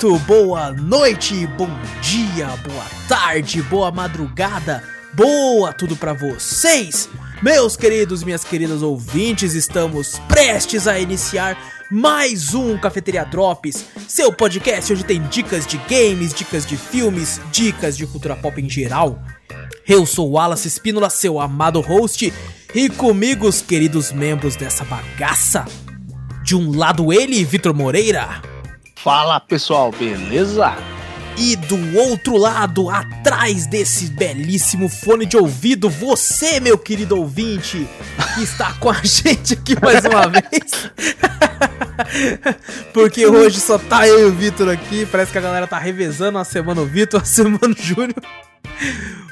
[0.00, 1.68] Muito boa noite, bom
[2.00, 4.80] dia, boa tarde, boa madrugada,
[5.12, 7.08] boa tudo pra vocês!
[7.42, 11.58] Meus queridos minhas queridas ouvintes, estamos prestes a iniciar
[11.90, 17.96] mais um Cafeteria Drops, seu podcast onde tem dicas de games, dicas de filmes, dicas
[17.96, 19.20] de cultura pop em geral.
[19.84, 22.32] Eu sou Wallace Espínola, seu amado host,
[22.72, 25.64] e comigo os queridos membros dessa bagaça.
[26.44, 28.57] De um lado ele, Vitor Moreira.
[29.02, 30.76] Fala pessoal, beleza?
[31.40, 37.86] E do outro lado, atrás desse belíssimo fone de ouvido, você, meu querido ouvinte,
[38.34, 40.90] que está com a gente aqui mais uma vez.
[42.92, 45.06] Porque hoje só tá eu e o Vitor aqui.
[45.06, 48.20] Parece que a galera tá revezando uma semana o Vitor, uma semana o Júnior.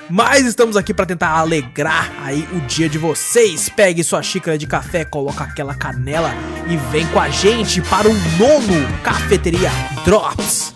[0.09, 3.69] Mas estamos aqui para tentar alegrar aí o dia de vocês.
[3.69, 6.33] Pegue sua xícara de café, coloca aquela canela
[6.69, 9.73] e vem com a gente para o nono Cafeteria
[10.05, 10.73] Drops.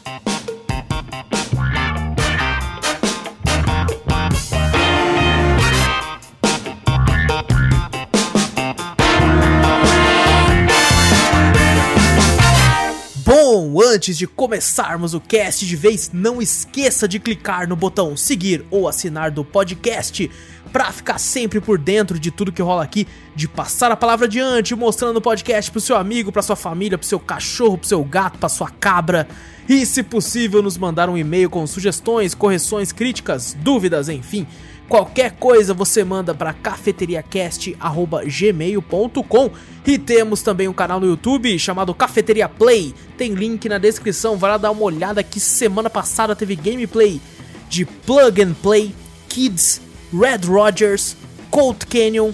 [13.78, 18.88] Antes de começarmos o cast de vez, não esqueça de clicar no botão seguir ou
[18.88, 20.30] assinar do podcast
[20.72, 24.74] para ficar sempre por dentro de tudo que rola aqui, de passar a palavra adiante,
[24.74, 28.38] mostrando o podcast pro seu amigo, pra sua família, pro seu cachorro, pro seu gato,
[28.38, 29.28] pra sua cabra.
[29.68, 34.46] E se possível, nos mandar um e-mail com sugestões, correções, críticas, dúvidas, enfim.
[34.88, 39.50] Qualquer coisa você manda para cafeteriacast@gmail.com
[39.86, 42.92] e temos também um canal no YouTube chamado Cafeteria Play.
[43.16, 47.20] Tem link na descrição, vai lá dar uma olhada que semana passada teve gameplay
[47.68, 48.92] de Plug and Play,
[49.28, 49.80] Kids,
[50.12, 51.16] Red Rogers,
[51.50, 52.32] Cold Canyon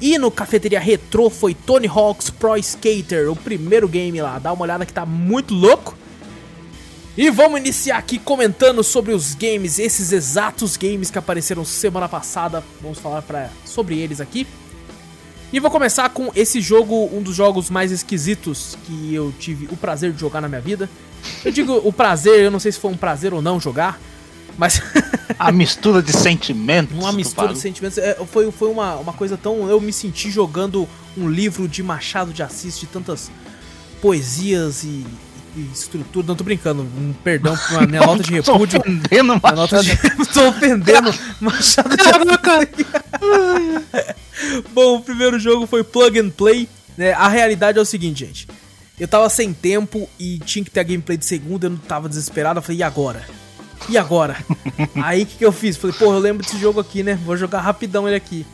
[0.00, 4.38] e no Cafeteria Retro foi Tony Hawk's Pro Skater, o primeiro game lá.
[4.38, 5.96] Dá uma olhada que tá muito louco.
[7.16, 12.62] E vamos iniciar aqui comentando sobre os games, esses exatos games que apareceram semana passada.
[12.80, 14.46] Vamos falar pra, sobre eles aqui.
[15.52, 19.76] E vou começar com esse jogo, um dos jogos mais esquisitos que eu tive o
[19.76, 20.88] prazer de jogar na minha vida.
[21.44, 23.98] Eu digo o prazer, eu não sei se foi um prazer ou não jogar,
[24.58, 24.82] mas.
[25.38, 26.98] A mistura de sentimentos.
[26.98, 27.96] Uma mistura de sentimentos.
[27.96, 29.68] É, foi foi uma, uma coisa tão.
[29.68, 33.30] Eu me senti jogando um livro de Machado de Assis, de tantas
[34.02, 35.06] poesias e,
[35.72, 36.26] estrutura.
[36.26, 38.80] Não tô brincando, um perdão por minha nota de repúdio.
[38.82, 39.56] Tô ofendendo Machado.
[39.56, 39.96] Nota de...
[40.32, 42.02] tô ofendendo Machado de
[44.72, 46.68] Bom, o primeiro jogo foi Plug and Play.
[46.96, 47.12] Né?
[47.12, 48.48] A realidade é o seguinte, gente.
[48.98, 52.08] Eu tava sem tempo e tinha que ter a gameplay de segunda, eu não tava
[52.08, 52.58] desesperado.
[52.58, 53.24] Eu falei, e agora?
[53.88, 54.36] E agora?
[55.02, 55.76] Aí o que, que eu fiz?
[55.76, 57.18] Falei, pô, eu lembro desse jogo aqui, né?
[57.24, 58.46] Vou jogar rapidão ele aqui.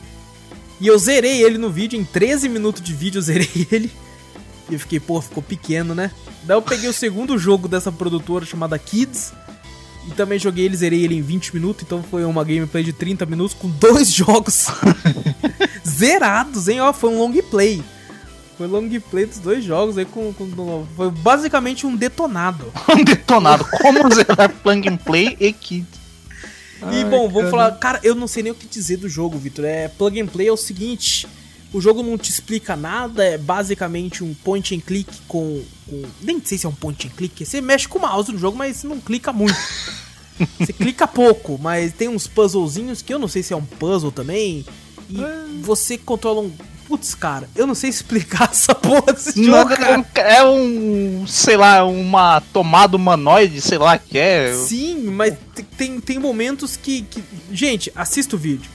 [0.80, 3.90] E eu zerei ele no vídeo, em 13 minutos de vídeo eu zerei ele.
[4.68, 6.10] E eu fiquei, pô, ficou pequeno, né?
[6.44, 9.32] Daí eu peguei o segundo jogo dessa produtora chamada Kids.
[10.06, 13.24] E também joguei ele, zerei ele em 20 minutos, então foi uma gameplay de 30
[13.24, 14.66] minutos com dois jogos
[15.86, 16.80] zerados, hein?
[16.80, 17.82] Ó, foi um long play.
[18.56, 22.72] Foi long play dos dois jogos aí com, com foi basicamente um detonado.
[22.88, 23.66] um detonado.
[23.82, 26.04] Como zerar plug and play e kids.
[26.82, 29.38] E Ai, bom, vamos falar, cara, eu não sei nem o que dizer do jogo,
[29.38, 29.64] Vitor.
[29.64, 31.26] É plug and play é o seguinte,
[31.72, 36.40] o jogo não te explica nada, é basicamente um point and click com, com, Nem
[36.44, 38.84] sei se é um point and click, você mexe com o mouse no jogo, mas
[38.84, 39.56] não clica muito.
[40.58, 44.12] você clica pouco, mas tem uns puzzlezinhos que eu não sei se é um puzzle
[44.12, 44.64] também.
[45.08, 45.44] E é.
[45.60, 46.52] você controla um.
[46.94, 49.76] Putz, cara, eu não sei explicar essa porra desse não, jogo.
[49.76, 50.04] Cara.
[50.14, 54.54] É um, sei lá, uma tomada humanoide, sei lá que é.
[54.54, 55.34] Sim, mas
[55.76, 57.22] tem, tem momentos que, que.
[57.50, 58.70] Gente, assista o vídeo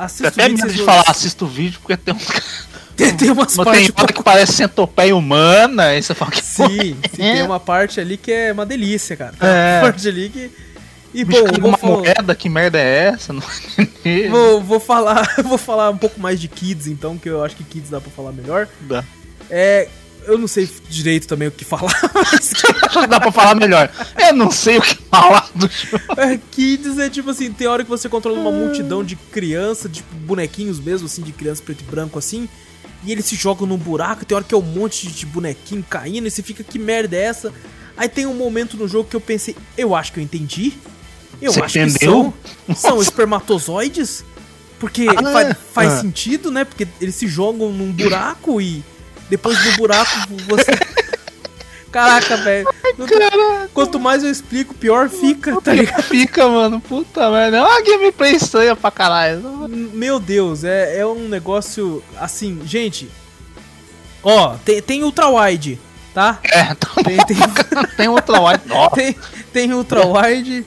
[0.00, 2.18] Assista até medo de falar, assista o vídeo, porque tem um.
[2.96, 3.86] Tem, tem umas partes.
[3.86, 6.44] Tem uma que parece centopeia humana, aí você fala que.
[6.44, 6.68] Sim,
[7.14, 7.34] sim é.
[7.34, 9.32] tem uma parte ali que é uma delícia, cara.
[9.40, 9.78] Tem é.
[9.78, 10.50] uma parte ali que.
[11.12, 11.96] E bom, vou uma falar...
[11.98, 13.32] moeda, que merda é essa?
[13.34, 13.42] Não
[14.30, 17.64] vou, vou falar, vou falar um pouco mais de Kids, então, que eu acho que
[17.64, 18.68] Kids dá pra falar melhor.
[18.82, 19.04] Dá.
[19.50, 19.88] É,
[20.26, 22.52] eu não sei direito também o que falar, mas
[23.08, 23.90] dá pra falar melhor.
[24.18, 26.20] Eu não sei o que falar do jogo.
[26.20, 30.14] É, Kids é tipo assim, tem hora que você controla uma multidão de crianças, tipo
[30.14, 32.48] bonequinhos mesmo, assim, de criança preto e branco, assim,
[33.02, 36.26] e eles se jogam num buraco, tem hora que é um monte de bonequinho caindo,
[36.26, 37.52] e você fica, que merda é essa?
[37.96, 40.74] Aí tem um momento no jogo que eu pensei, eu acho que eu entendi.
[41.40, 42.34] Eu você acho entendeu?
[42.66, 44.24] que são, são espermatozoides.
[44.78, 46.00] Porque ah, faz, faz ah.
[46.00, 46.64] sentido, né?
[46.64, 48.82] Porque eles se jogam num buraco e
[49.28, 50.10] depois do buraco
[50.48, 50.72] você.
[51.92, 52.68] Caraca, velho.
[53.74, 56.02] Quanto mais eu explico, pior fica, tá ligado?
[56.02, 56.80] Fica, mano.
[56.80, 57.58] Puta merda.
[57.58, 59.68] É uma gameplay estranha pra caralho.
[59.92, 63.10] Meu Deus, é, é um negócio assim, gente.
[64.22, 65.80] Ó, tem, tem ultra wide.
[66.14, 66.38] tá?
[66.44, 67.36] É, tá tem, tem...
[67.96, 68.62] tem Ultra Wide.
[68.94, 69.16] tem,
[69.52, 70.64] tem Ultra Wide.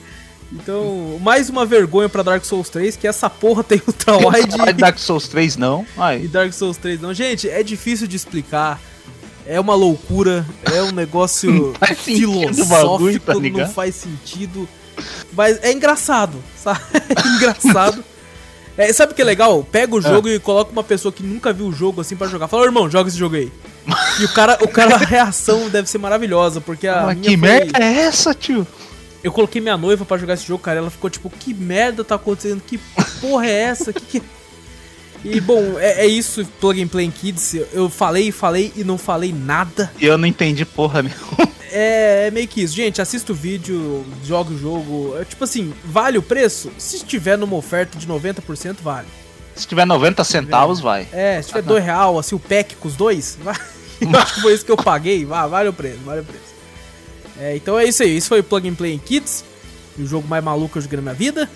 [0.52, 4.70] Então, mais uma vergonha pra Dark Souls 3, que essa porra tem Ultra Wide.
[4.70, 5.86] E Dark Souls 3 não.
[5.96, 6.22] Ai.
[6.24, 7.12] E Dark Souls 3 não.
[7.12, 8.80] Gente, é difícil de explicar.
[9.46, 14.66] É uma loucura, é um negócio filosófico, bagulho, tá não faz sentido.
[15.32, 16.80] Mas é engraçado, sabe?
[16.94, 18.04] É engraçado.
[18.76, 19.62] É, sabe o que é legal?
[19.70, 20.34] Pega o jogo é.
[20.34, 22.48] e coloca uma pessoa que nunca viu o jogo assim para jogar.
[22.48, 23.52] Fala, irmão, joga esse jogo aí.
[24.18, 27.02] E o cara, o cara, a reação deve ser maravilhosa, porque a.
[27.02, 27.36] Mas que foi...
[27.36, 28.66] merda é essa, tio?
[29.24, 30.78] Eu coloquei minha noiva para jogar esse jogo, cara.
[30.78, 32.60] Ela ficou tipo, que merda tá acontecendo?
[32.60, 32.78] Que
[33.22, 33.92] porra é essa?
[33.92, 34.22] Que que...
[35.24, 37.54] E bom, é, é, isso, Plug and Play Kids.
[37.72, 39.90] Eu falei, falei e não falei nada.
[39.98, 41.54] E eu não entendi porra nenhuma.
[41.76, 42.72] É, é, meio que isso.
[42.72, 45.16] Gente, assista o vídeo, joga o jogo.
[45.18, 46.70] É, tipo assim, vale o preço?
[46.78, 49.08] Se estiver numa oferta de 90%, vale.
[49.56, 51.08] Se tiver 90 centavos, vai.
[51.10, 53.56] É, se tiver 2 ah, real, assim, o pack com os dois, vai.
[54.00, 55.24] Eu acho que foi isso que eu paguei.
[55.24, 56.53] Vai, vale o preço, vale o preço.
[57.38, 58.16] É, então é isso aí.
[58.16, 59.44] Isso foi o Plug and Play Kids.
[59.98, 61.48] O jogo mais maluco que eu joguei na minha vida.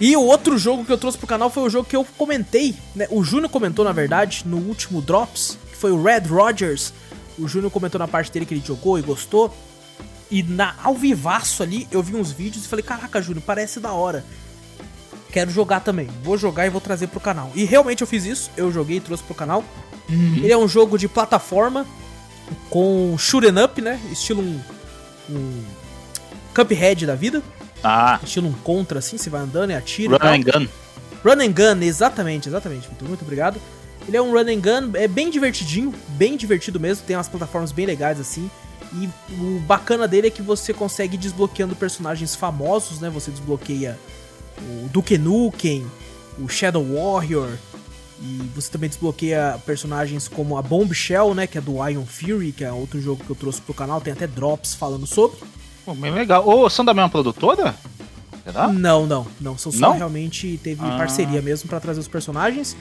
[0.00, 2.74] E o outro jogo que eu trouxe pro canal foi o jogo que eu comentei,
[2.94, 3.06] né?
[3.10, 6.92] O Júnior comentou, na verdade, no último Drops, que foi o Red Rogers.
[7.38, 9.54] O Júnior comentou na parte dele que ele jogou e gostou.
[10.30, 13.92] E na ao vivaço ali, eu vi uns vídeos e falei, caraca, Júnior, parece da
[13.92, 14.24] hora.
[15.30, 16.08] Quero jogar também.
[16.22, 17.52] Vou jogar e vou trazer pro canal.
[17.54, 19.64] E realmente eu fiz isso, eu joguei e trouxe pro canal.
[20.08, 20.36] Uhum.
[20.36, 21.86] Ele é um jogo de plataforma
[22.70, 24.00] com shoot'em up, né?
[24.10, 24.60] Estilo um,
[25.30, 25.62] um
[26.54, 27.42] Cuphead da vida.
[27.82, 28.18] Ah.
[28.22, 30.16] Estilo um contra, assim, você vai andando e atira.
[30.16, 30.68] Run and gun.
[31.24, 32.88] Run and gun, exatamente, exatamente.
[32.88, 33.60] Muito, muito obrigado.
[34.06, 37.72] Ele é um run and gun, é bem divertidinho, bem divertido mesmo, tem umas plataformas
[37.72, 38.50] bem legais assim.
[38.92, 43.10] E o bacana dele é que você consegue ir desbloqueando personagens famosos, né?
[43.10, 43.98] Você desbloqueia
[44.60, 45.84] o Duke Nukem,
[46.38, 47.50] o Shadow Warrior,
[48.24, 51.46] e você também desbloqueia personagens como a Bombshell, né?
[51.46, 54.14] Que é do Iron Fury, que é outro jogo que eu trouxe pro canal, tem
[54.14, 55.36] até drops falando sobre.
[55.84, 56.48] Pô, bem legal.
[56.48, 57.74] Ô, são da mesma produtora?
[58.42, 58.68] Será?
[58.68, 59.58] Não, não, não.
[59.58, 59.96] São só não?
[59.98, 60.96] realmente teve ah.
[60.96, 62.74] parceria mesmo para trazer os personagens.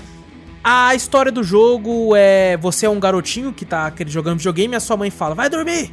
[0.64, 2.56] A história do jogo é.
[2.58, 5.92] Você é um garotinho que tá jogando videogame e a sua mãe fala: Vai dormir!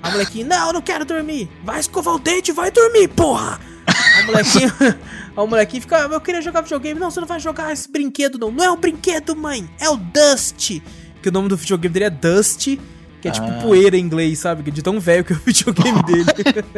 [0.00, 1.50] A molequinha, não, não quero dormir!
[1.64, 3.58] Vai escovar o dente vai dormir, porra!
[3.88, 4.72] A molequinha.
[5.36, 6.98] a molequinha fica, eu queria jogar videogame.
[6.98, 8.50] Não, você não vai jogar esse brinquedo, não.
[8.50, 9.68] Não é um brinquedo, mãe!
[9.80, 10.80] É o Dust!
[11.22, 12.78] Que o nome do videogame dele é Dust
[13.24, 13.58] que é tipo ah.
[13.62, 14.70] poeira em inglês, sabe?
[14.70, 16.26] De tão velho que é o videogame dele.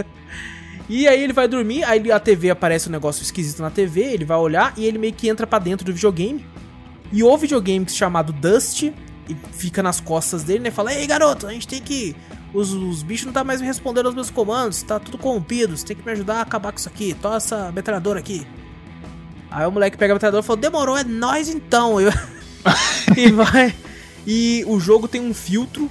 [0.88, 4.24] e aí ele vai dormir, aí a TV aparece um negócio esquisito na TV, ele
[4.24, 6.46] vai olhar e ele meio que entra para dentro do videogame.
[7.12, 10.70] E o videogame chamado Dust e fica nas costas dele, né?
[10.70, 12.14] Fala: Ei, garoto, a gente tem que.
[12.54, 15.84] Os, os bichos não tá mais me respondendo aos meus comandos, tá tudo corrompido, você
[15.84, 17.14] tem que me ajudar a acabar com isso aqui.
[17.14, 18.46] Toma essa metralhadora aqui.
[19.50, 22.00] Aí o moleque pega a metralhadora e fala: Demorou, é nós então.
[22.00, 22.12] Eu...
[23.16, 23.74] e vai.
[24.26, 25.90] E o jogo tem um filtro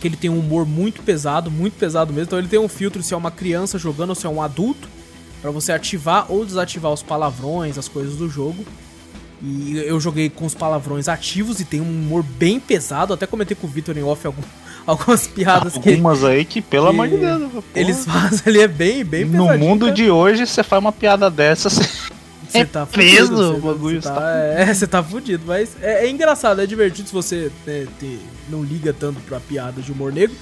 [0.00, 2.26] que ele tem um humor muito pesado, muito pesado mesmo.
[2.26, 4.88] Então ele tem um filtro se é uma criança jogando ou se é um adulto,
[5.40, 8.64] para você ativar ou desativar os palavrões, as coisas do jogo.
[9.42, 13.12] E eu joguei com os palavrões ativos e tem um humor bem pesado.
[13.12, 14.42] Até comentei com o Victor em off algum,
[14.86, 15.90] algumas piadas algumas que.
[15.90, 17.52] Algumas aí que, pelo que amor de Deus.
[17.52, 17.64] Porra.
[17.74, 21.68] Eles fazem ali, é bem, bem No mundo de hoje, você faz uma piada dessa.
[21.68, 22.16] Você...
[22.48, 24.02] Você é tá preso fudido, o bagulho.
[24.02, 24.30] Você tá, tá...
[24.30, 28.62] É, você tá fudido, mas é, é, engraçado, é divertido se você né, ter, não
[28.62, 30.36] liga tanto pra piada de humor negro.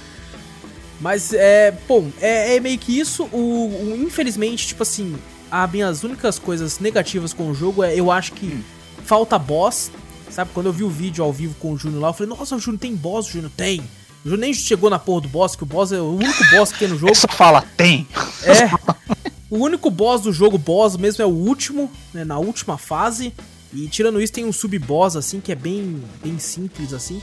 [0.99, 1.73] Mas é.
[1.87, 3.23] Bom, é, é meio que isso.
[3.31, 5.15] O, o, infelizmente, tipo assim,
[5.51, 8.61] as minhas únicas coisas negativas com o jogo é eu acho que hum.
[9.03, 9.91] falta boss.
[10.29, 12.55] Sabe, quando eu vi o vídeo ao vivo com o Júnior lá, eu falei, nossa,
[12.55, 13.81] o Júnior tem boss, o Júnior tem.
[14.25, 16.79] O nem chegou na porra do boss, que o boss é o único boss que
[16.79, 17.13] tem no jogo.
[17.13, 18.07] Só fala, tem.
[18.43, 19.15] É.
[19.51, 23.31] O único boss do jogo, boss mesmo, é o último, né, na última fase.
[23.71, 27.21] E tirando isso, tem um sub-boss, assim, que é bem, bem simples, assim.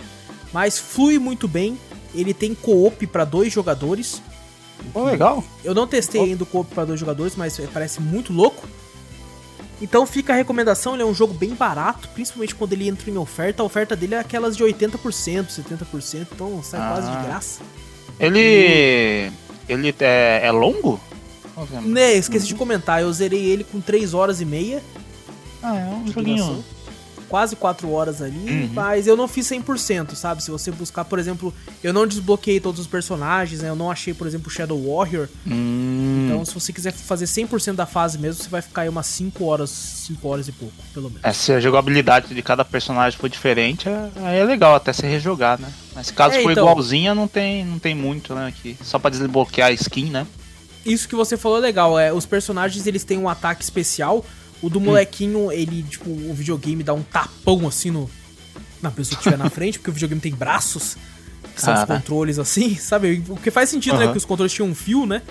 [0.52, 1.76] Mas flui muito bem.
[2.14, 4.22] Ele tem co-op para dois jogadores.
[4.94, 5.42] Oh, legal.
[5.64, 8.68] Eu não testei ainda o co-op para dois jogadores, mas parece muito louco.
[9.82, 13.16] Então fica a recomendação, ele é um jogo bem barato, principalmente quando ele entra em
[13.16, 13.64] oferta.
[13.64, 14.96] A oferta dele é aquelas de 80%,
[15.48, 16.92] 70%, então sai ah.
[16.92, 17.60] quase de graça.
[18.20, 18.38] Ele.
[18.38, 19.32] E...
[19.68, 21.00] Ele é, é longo?
[21.82, 24.80] Né, esqueci de comentar, eu zerei ele com 3 horas e meia.
[25.62, 26.64] Ah, é um joguinho.
[27.32, 28.70] Quase 4 horas ali, uhum.
[28.74, 30.44] mas eu não fiz 100%, sabe?
[30.44, 31.50] Se você buscar, por exemplo,
[31.82, 33.70] eu não desbloqueei todos os personagens, né?
[33.70, 35.30] Eu não achei, por exemplo, Shadow Warrior.
[35.46, 36.26] Hum.
[36.26, 39.46] Então, se você quiser fazer 100% da fase mesmo, você vai ficar aí umas 5
[39.46, 41.24] horas, 5 horas e pouco, pelo menos.
[41.24, 45.06] É, se a jogabilidade de cada personagem for diferente, é, aí é legal até se
[45.06, 45.72] rejogar, né?
[45.94, 46.64] Mas caso é, for então...
[46.64, 48.46] igualzinha, não tem, não tem muito, né?
[48.46, 48.76] Aqui.
[48.82, 50.26] Só pra desbloquear a skin, né?
[50.84, 51.98] isso que você falou é legal.
[51.98, 54.24] É, os personagens eles têm um ataque especial.
[54.62, 54.82] O do hum.
[54.82, 58.08] molequinho, ele, tipo, o videogame dá um tapão assim no,
[58.80, 60.96] na pessoa que estiver na frente, porque o videogame tem braços.
[61.56, 63.22] são os controles assim, sabe?
[63.28, 64.10] O que faz sentido, né?
[64.10, 65.22] Que os controles tinham um fio, né?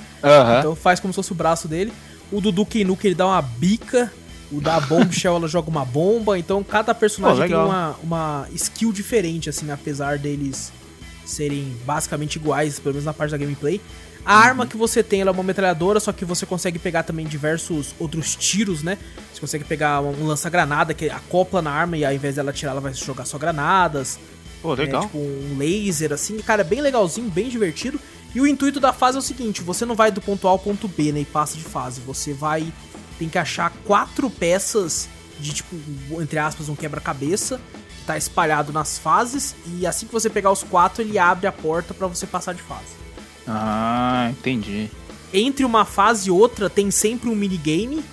[0.60, 1.94] Então faz como se fosse o braço dele.
[2.32, 4.12] O do Duke Nukem ele dá uma bica.
[4.52, 6.38] O da Bombshell ela joga uma bomba.
[6.38, 10.72] Então cada personagem tem uma, uma skill diferente, assim, apesar deles
[11.26, 13.80] serem basicamente iguais, pelo menos na parte da gameplay.
[14.26, 14.44] A uhum.
[14.44, 18.36] arma que você tem é uma metralhadora, só que você consegue pegar também diversos outros
[18.36, 18.98] tiros, né?
[19.34, 22.82] Você consegue pegar um lança-granada que acopla na arma e ao invés dela tirar, ela
[22.82, 24.20] vai jogar só granadas.
[24.62, 25.02] Pô, legal.
[25.02, 26.38] É, tipo um laser, assim.
[26.38, 28.00] Cara, é bem legalzinho, bem divertido.
[28.34, 30.60] E o intuito da fase é o seguinte: você não vai do ponto A ao
[30.60, 31.22] ponto B, né?
[31.22, 32.00] E passa de fase.
[32.02, 32.72] Você vai.
[33.18, 35.10] Tem que achar quatro peças
[35.40, 35.76] de, tipo,
[36.22, 37.60] entre aspas, um quebra-cabeça.
[38.00, 39.56] Que tá espalhado nas fases.
[39.78, 42.62] E assim que você pegar os quatro, ele abre a porta para você passar de
[42.62, 43.01] fase.
[43.48, 44.90] Ah, entendi.
[45.34, 48.04] Entre uma fase e outra tem sempre um minigame,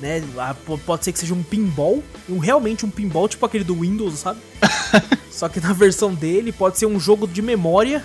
[0.00, 0.22] né?
[0.38, 0.54] Ah,
[0.86, 4.40] pode ser que seja um pinball, um, realmente um pinball, tipo aquele do Windows, sabe?
[5.30, 8.04] Só que na versão dele pode ser um jogo de memória.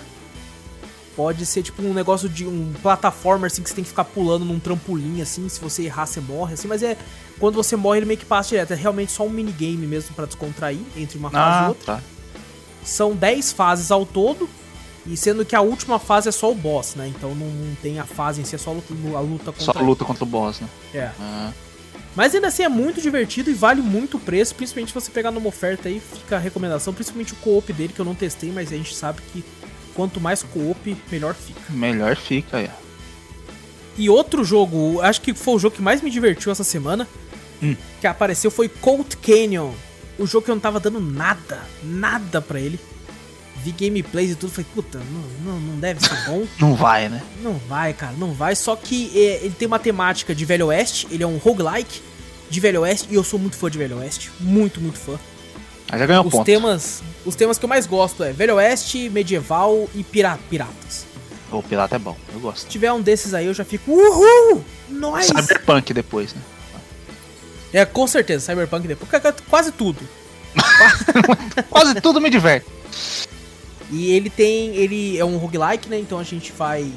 [1.14, 4.44] Pode ser tipo um negócio de um plataforma assim que você tem que ficar pulando
[4.44, 6.94] num trampolim assim, se você errar você morre assim, mas é
[7.38, 10.26] quando você morre ele meio que passa direto, é realmente só um minigame mesmo para
[10.26, 11.86] descontrair entre uma fase ah, e outra.
[11.86, 12.02] Tá.
[12.84, 14.46] São 10 fases ao todo,
[15.08, 17.08] e sendo que a última fase é só o boss, né?
[17.08, 19.64] Então não, não tem a fase em si, é só a luta, a luta contra
[19.64, 20.68] Só a luta contra o boss, né?
[20.92, 21.10] É.
[21.20, 21.52] Ah.
[22.14, 25.30] Mas ainda assim é muito divertido e vale muito o preço, principalmente se você pegar
[25.30, 28.72] numa oferta aí, fica a recomendação, principalmente o co-op dele, que eu não testei, mas
[28.72, 29.44] a gente sabe que
[29.94, 31.60] quanto mais co-op, melhor fica.
[31.70, 32.70] Melhor fica, é.
[33.98, 37.06] E outro jogo, acho que foi o jogo que mais me divertiu essa semana,
[37.62, 37.76] hum.
[38.00, 39.72] que apareceu foi Cold Canyon.
[40.18, 42.80] O jogo que eu não tava dando nada, nada para ele
[43.66, 46.46] vi gameplays e tudo, falei, puta, não, não, não deve ser bom.
[46.60, 47.22] não vai, né?
[47.42, 48.54] Não vai, cara, não vai.
[48.54, 52.00] Só que é, ele tem uma temática de Velho Oeste, ele é um roguelike
[52.48, 54.30] de Velho Oeste, e eu sou muito fã de Velho Oeste.
[54.38, 55.18] Muito, muito fã.
[55.88, 56.44] Aí já ganhou os ponto.
[56.44, 61.06] temas Os temas que eu mais gosto é Velho Oeste, medieval e pira piratas.
[61.50, 62.62] O pirata é bom, eu gosto.
[62.62, 64.64] Se tiver um desses aí, eu já fico, uhul!
[64.88, 65.26] Nós!
[65.26, 66.42] Cyberpunk depois, né?
[67.72, 69.10] É, com certeza, Cyberpunk depois.
[69.48, 70.00] Quase tudo.
[71.70, 72.66] Quase tudo me diverte.
[73.90, 74.74] E ele tem.
[74.76, 75.98] Ele é um roguelike, né?
[75.98, 76.90] Então a gente vai.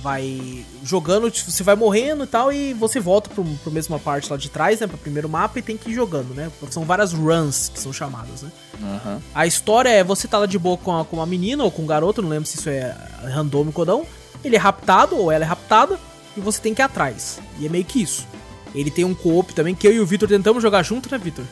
[0.00, 4.36] Vai jogando, você vai morrendo e tal, e você volta pro, pro mesma parte lá
[4.36, 4.88] de trás, né?
[4.88, 6.50] Pro primeiro mapa e tem que ir jogando, né?
[6.70, 8.50] São várias runs que são chamadas, né?
[8.80, 9.20] Uhum.
[9.32, 11.82] A história é você tá lá de boa com, a, com uma menina ou com
[11.82, 12.96] um garoto, não lembro se isso é
[13.32, 14.06] randômico ou não.
[14.44, 15.96] Ele é raptado, ou ela é raptada,
[16.36, 17.38] e você tem que ir atrás.
[17.60, 18.26] E é meio que isso.
[18.74, 21.44] Ele tem um co-op também, que eu e o Victor tentamos jogar junto, né, Victor?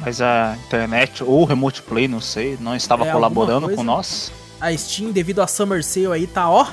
[0.00, 4.32] Mas a internet ou o Remote Play, não sei, não estava é, colaborando com nós.
[4.60, 6.66] A Steam, devido a Summer Sale aí, tá ó.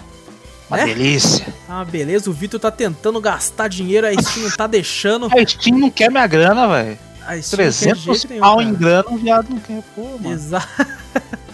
[0.70, 0.86] Uma né?
[0.86, 1.54] delícia.
[1.70, 2.30] Ah, beleza.
[2.30, 5.28] O Vitor tá tentando gastar dinheiro, a Steam não tá deixando.
[5.28, 7.00] A Steam não quer minha grana, velho.
[7.52, 10.32] 300 pau em grana, o viado não quer, pô, mano.
[10.32, 10.68] Exato.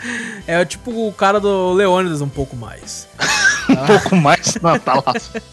[0.45, 3.07] É tipo o cara do Leônidas, um pouco mais.
[3.69, 4.57] um pouco mais?
[4.61, 5.43] Não, tá lascado.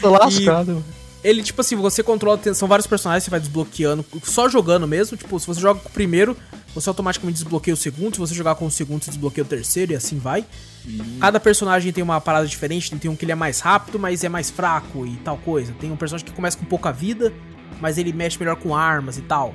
[0.00, 0.84] Tô lascado, mano.
[1.22, 2.40] Ele, tipo assim, você controla.
[2.54, 5.16] São vários personagens, você vai desbloqueando, só jogando mesmo.
[5.16, 6.36] Tipo, se você joga com o primeiro,
[6.74, 8.14] você automaticamente desbloqueia o segundo.
[8.14, 10.44] Se você jogar com o segundo, você desbloqueia o terceiro e assim vai.
[10.84, 11.18] Uhum.
[11.20, 12.94] Cada personagem tem uma parada diferente.
[12.96, 15.72] Tem um que ele é mais rápido, mas é mais fraco e tal coisa.
[15.78, 17.32] Tem um personagem que começa com pouca vida,
[17.80, 19.54] mas ele mexe melhor com armas e tal.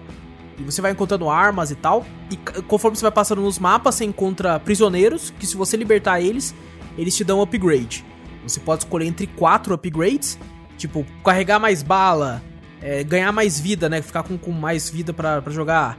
[0.58, 2.06] E você vai encontrando armas e tal.
[2.32, 6.56] E conforme você vai passando nos mapas, você encontra prisioneiros, que se você libertar eles,
[6.98, 8.06] eles te dão upgrade.
[8.44, 10.40] Você pode escolher entre quatro upgrades
[10.78, 12.42] Tipo, carregar mais bala,
[12.82, 14.02] é, ganhar mais vida, né?
[14.02, 15.98] Ficar com, com mais vida para jogar.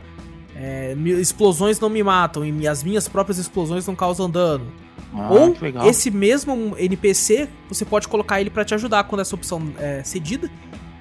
[0.57, 4.67] É, explosões não me matam e as minhas próprias explosões não causam dano.
[5.15, 5.57] Ah, Ou
[5.87, 10.51] esse mesmo NPC, você pode colocar ele para te ajudar quando essa opção é cedida.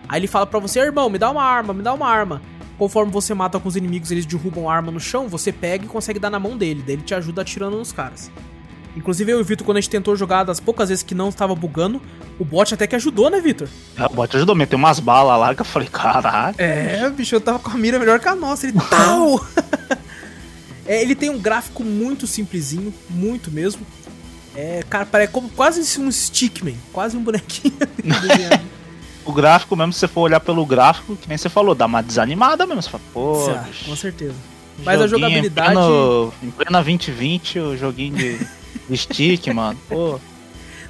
[0.07, 2.41] Aí ele fala para você, irmão, me dá uma arma, me dá uma arma.
[2.77, 5.87] Conforme você mata com os inimigos, eles derrubam a arma no chão, você pega e
[5.87, 6.83] consegue dar na mão dele.
[6.85, 8.31] Daí ele te ajuda atirando nos caras.
[8.95, 11.29] Inclusive eu e o Vitor, quando a gente tentou jogar das poucas vezes que não
[11.29, 12.01] estava bugando,
[12.39, 13.67] o bot até que ajudou, né, Vitor?
[13.95, 16.61] É, o bot ajudou, meteu umas balas lá que eu falei, caraca.
[16.61, 19.45] É, o bicho tava com a mira melhor que a nossa, ele tal.
[20.87, 23.85] é, ele tem um gráfico muito simplesinho, muito mesmo.
[24.55, 27.77] É, cara, parece como quase um stickman, quase um bonequinho.
[29.23, 32.01] o gráfico mesmo, se você for olhar pelo gráfico, que nem você falou, dá uma
[32.01, 32.81] desanimada mesmo.
[32.81, 33.47] Você fala, pô.
[33.85, 34.33] com certeza.
[34.83, 35.71] Mas a jogabilidade.
[35.71, 38.47] Em plena, em plena 2020, o joguinho de
[38.95, 39.79] stick, mano.
[39.87, 40.19] Pô.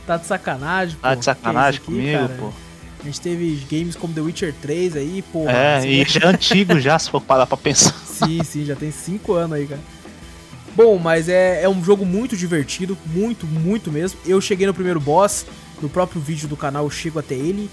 [0.06, 1.02] Tá de sacanagem, pô.
[1.02, 2.38] Tá de sacanagem aqui, comigo, cara?
[2.40, 2.52] pô.
[3.00, 5.48] A gente teve games como The Witcher 3 aí, pô.
[5.48, 7.94] É, e já é antigo já, se for parar pra pensar.
[8.06, 9.82] Sim, sim, já tem 5 anos aí, cara.
[10.76, 14.20] Bom, mas é, é um jogo muito divertido, muito, muito mesmo.
[14.26, 15.46] Eu cheguei no primeiro boss,
[15.82, 17.70] no próprio vídeo do canal eu chego até ele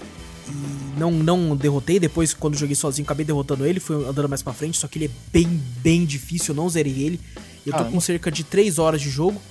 [0.47, 1.99] e não, não derrotei.
[1.99, 5.05] Depois, quando joguei sozinho, acabei derrotando ele, fui andando mais pra frente, só que ele
[5.05, 7.19] é bem, bem difícil, eu não zerei ele.
[7.65, 9.41] Eu tô ah, com cerca de 3 horas de jogo.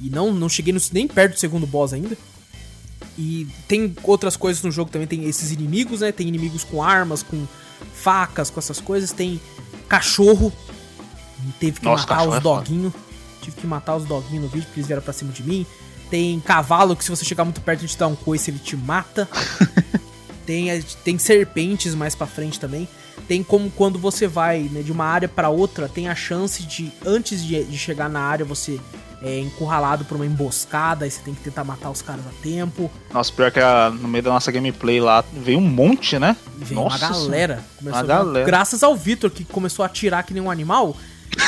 [0.00, 2.16] E não, não cheguei no, nem perto do segundo boss ainda.
[3.16, 6.10] E tem outras coisas no jogo também, tem esses inimigos, né?
[6.10, 7.46] Tem inimigos com armas, com
[7.92, 9.12] facas, com essas coisas.
[9.12, 9.40] Tem
[9.88, 10.52] cachorro.
[11.60, 12.92] Teve que Nossa, matar os é doguinhos.
[13.40, 15.66] Tive que matar os doguinhos no vídeo porque eles vieram pra cima de mim.
[16.10, 18.76] Tem cavalo que se você chegar muito perto ele te dá um coice, ele te
[18.76, 19.28] mata.
[20.46, 22.88] tem, tem serpentes mais pra frente também.
[23.28, 26.92] Tem como quando você vai né, de uma área para outra, tem a chance de,
[27.06, 28.78] antes de, de chegar na área, você
[29.24, 32.90] é encurralado por uma emboscada, e você tem que tentar matar os caras a tempo.
[33.12, 36.36] Nossa, pior que a, no meio da nossa gameplay lá veio um monte, né?
[36.58, 37.64] Veio nossa, uma galera.
[37.78, 38.44] Começou uma galera.
[38.44, 40.94] Graças ao Vitor, que começou a atirar que nem um animal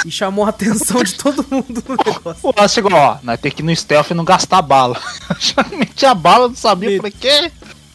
[0.07, 2.41] e chamou a atenção de todo mundo no negócio.
[2.41, 4.99] Pô, chegou, ó, nós tem que ir no stealth e não gastar bala.
[5.39, 6.97] Já meti a bala, não sabia, e...
[6.97, 7.53] falei, quê?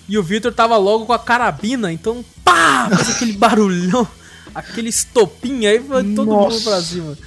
[0.08, 4.08] E o Vitor tava logo com a carabina, então pá, fez aquele barulhão,
[4.54, 6.56] aquele estopinho, aí foi todo Nossa.
[6.56, 7.18] mundo pra cima.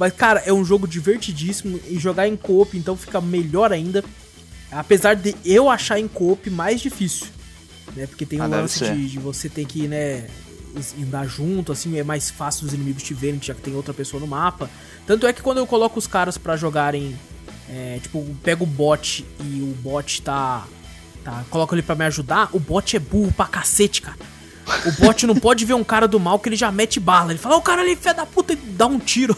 [0.00, 4.02] Mas, cara, é um jogo divertidíssimo e jogar em coop, então fica melhor ainda.
[4.72, 7.26] Apesar de eu achar em coop mais difícil.
[7.94, 8.06] Né?
[8.06, 10.26] Porque tem ah, um lance de, de, você ter que, né,
[11.02, 14.18] andar junto, assim, é mais fácil os inimigos te verem, já que tem outra pessoa
[14.18, 14.70] no mapa.
[15.06, 17.14] Tanto é que quando eu coloco os caras para jogarem,
[17.68, 20.66] é, tipo, pego o bot e o bot tá.
[21.22, 24.16] tá coloco ele para me ajudar, o bot é burro pra cacete, cara.
[24.86, 27.32] O bot não pode ver um cara do mal que ele já mete bala.
[27.32, 29.36] Ele fala, o cara ali, fé da puta, e dá um tiro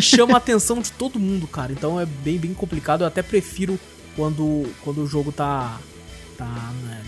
[0.00, 1.72] chama a atenção de todo mundo, cara.
[1.72, 3.02] Então é bem, bem complicado.
[3.02, 3.78] Eu até prefiro
[4.16, 5.78] quando, quando o jogo tá.
[6.36, 7.04] tá né,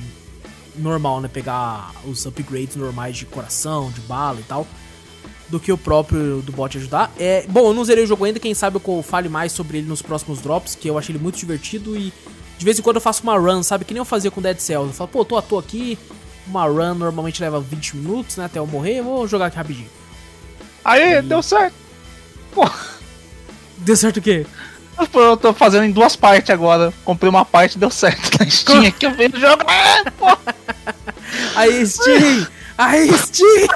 [0.76, 1.28] normal, né?
[1.28, 4.66] Pegar os upgrades normais de coração, de bala e tal.
[5.49, 7.12] Do que o próprio do bot ajudar.
[7.19, 9.88] É, bom, eu não zerei o jogo ainda, quem sabe eu fale mais sobre ele
[9.88, 12.12] nos próximos drops, que eu achei ele muito divertido e
[12.57, 13.85] de vez em quando eu faço uma run, sabe?
[13.85, 14.88] Que nem eu fazia com Dead Cells.
[14.88, 15.99] Eu falo, pô, tô à toa aqui,
[16.47, 18.45] uma run normalmente leva 20 minutos, né?
[18.45, 19.88] Até eu morrer, vou jogar aqui rapidinho.
[20.85, 21.23] Aí, e...
[21.23, 21.75] deu certo.
[22.52, 22.69] Pô.
[23.79, 24.46] Deu certo o quê?
[25.14, 26.92] Eu tô fazendo em duas partes agora.
[27.05, 29.37] Comprei uma parte deu certo na Steam aqui, eu vejo
[30.18, 30.27] pô.
[31.57, 32.46] Aí, Steam!
[32.77, 33.68] Aí, Steam!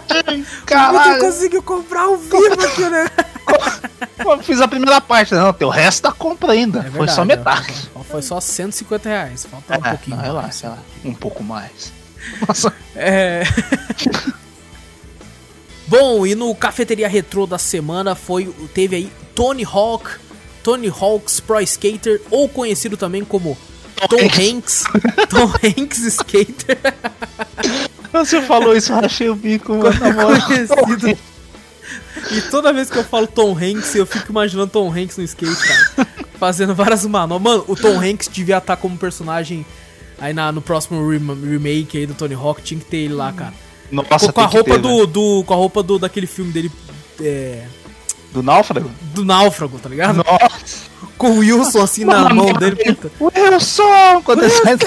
[0.64, 1.14] Caralho!
[1.14, 3.06] Você conseguiu comprar o vivo aqui, né?
[4.18, 6.80] Eu fiz a primeira parte, não, tem o resto da compra ainda.
[6.80, 7.90] É verdade, foi só metade.
[8.10, 9.46] Foi só 150 reais.
[9.50, 10.16] Falta é, um pouquinho.
[10.16, 11.92] Não, relaxa, um pouco mais.
[12.46, 12.72] Nossa.
[12.94, 13.42] É.
[15.90, 20.08] Bom, e no Cafeteria Retrô da semana foi teve aí Tony Hawk,
[20.62, 23.58] Tony Hawk's Pro Skater, ou conhecido também como
[24.08, 24.84] Tom Hanks,
[25.28, 26.78] Tom Hanks Skater.
[28.12, 29.92] Você falou isso, eu rachei o bico, mano.
[30.46, 31.18] Conhecido.
[32.30, 35.56] E toda vez que eu falo Tom Hanks, eu fico imaginando Tom Hanks no skate,
[35.56, 36.08] cara.
[36.38, 37.42] Fazendo várias manobras.
[37.42, 39.66] Mano, o Tom Hanks devia estar como personagem
[40.20, 42.62] aí na, no próximo remake aí do Tony Hawk.
[42.62, 43.69] Tinha que ter ele lá, cara.
[43.90, 45.06] Nossa, com, a roupa ter, do, né?
[45.06, 45.44] do.
[45.44, 46.70] Com a roupa do, daquele filme dele.
[47.20, 47.64] É...
[48.32, 48.90] Do náufrago?
[49.12, 50.16] Do náufrago, tá ligado?
[50.16, 50.90] Nossa.
[51.18, 52.76] Com o Wilson assim na mão dele.
[52.76, 53.10] Puta.
[53.20, 54.22] Wilson!
[54.24, 54.68] Quando Wilson.
[54.68, 54.78] Ele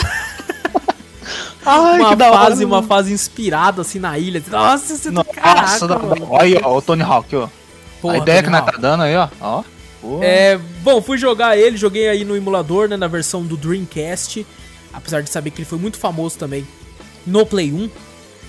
[1.66, 4.44] Ai, uma que da fase, hora, uma fase inspirada assim na ilha.
[4.50, 5.24] Nossa, você tá
[5.56, 5.98] Nossa, da...
[5.98, 7.48] olha aí, ó, o Tony Hawk, ó.
[8.02, 9.30] Porra, a ideia Tony que nós tá dando aí, ó.
[9.40, 9.64] ó.
[10.22, 14.46] É, bom, fui jogar ele, joguei aí no emulador, né, na versão do Dreamcast.
[14.94, 16.68] Apesar de saber que ele foi muito famoso também
[17.26, 17.90] no Play 1.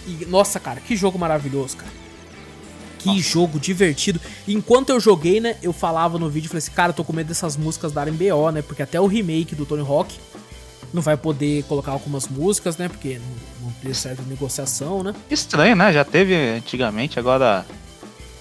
[0.07, 1.93] E, nossa, cara, que jogo maravilhoso, cara.
[2.99, 3.21] Que nossa.
[3.21, 4.21] jogo divertido.
[4.49, 7.29] enquanto eu joguei, né, eu falava no vídeo, falei assim, cara, eu tô com medo
[7.29, 8.63] dessas músicas darem BO, né?
[8.63, 10.15] Porque até o remake do Tony Hawk
[10.93, 12.89] não vai poder colocar algumas músicas, né?
[12.89, 15.15] Porque não, não tem certa negociação, né?
[15.31, 15.93] Estranho, né?
[15.93, 17.67] Já teve antigamente, agora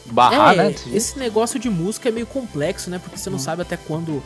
[0.06, 0.76] barrar, é, né?
[0.94, 3.00] Esse negócio de música é meio complexo, né?
[3.00, 3.40] Porque você não hum.
[3.40, 4.24] sabe até quando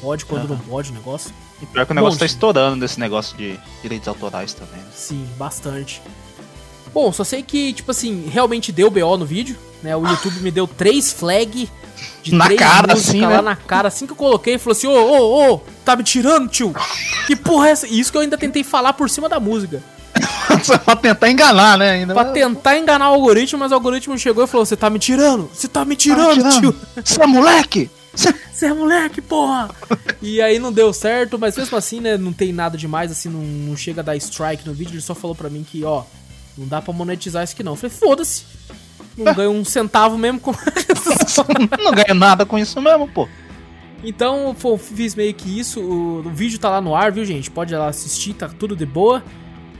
[0.00, 0.56] pode, quando uhum.
[0.56, 1.32] não pode o negócio.
[1.62, 4.80] E pior que o negócio Bom, tá estourando desse negócio de direitos autorais também.
[4.80, 4.90] Né?
[4.94, 6.02] Sim, bastante.
[6.92, 9.96] Bom, só sei que, tipo assim, realmente deu BO no vídeo, né?
[9.96, 11.68] O YouTube me deu três flag
[12.22, 13.42] de na três cara, assim, lá né?
[13.42, 13.88] na cara.
[13.88, 16.74] Assim que eu coloquei, falou assim: ô, ô, ô, tá me tirando, tio?
[17.26, 17.86] Que porra é essa?
[17.86, 19.82] E isso que eu ainda tentei falar por cima da música.
[20.84, 21.90] pra tentar enganar, né?
[21.90, 22.14] Ainda.
[22.14, 25.48] Pra tentar enganar o algoritmo, mas o algoritmo chegou e falou: Você tá me tirando?
[25.52, 26.60] Você tá me tirando, tá me tirando.
[26.60, 27.02] tio?
[27.04, 27.90] Você é moleque?
[28.14, 29.70] Você é moleque, porra!
[30.20, 32.16] e aí não deu certo, mas mesmo assim, né?
[32.16, 34.94] Não tem nada demais, assim, não, não chega a dar strike no vídeo.
[34.94, 36.02] Ele só falou pra mim que, ó,
[36.58, 37.72] não dá pra monetizar isso aqui não.
[37.72, 38.44] Eu falei, foda-se.
[39.16, 40.52] Não ganho um centavo mesmo com
[41.82, 43.28] Não ganho nada com isso mesmo, pô.
[44.02, 45.80] Então, pô, fiz meio que isso.
[45.80, 47.50] O, o, vídeo tá lá no ar, viu, gente?
[47.50, 49.22] Pode ir lá assistir, tá tudo de boa.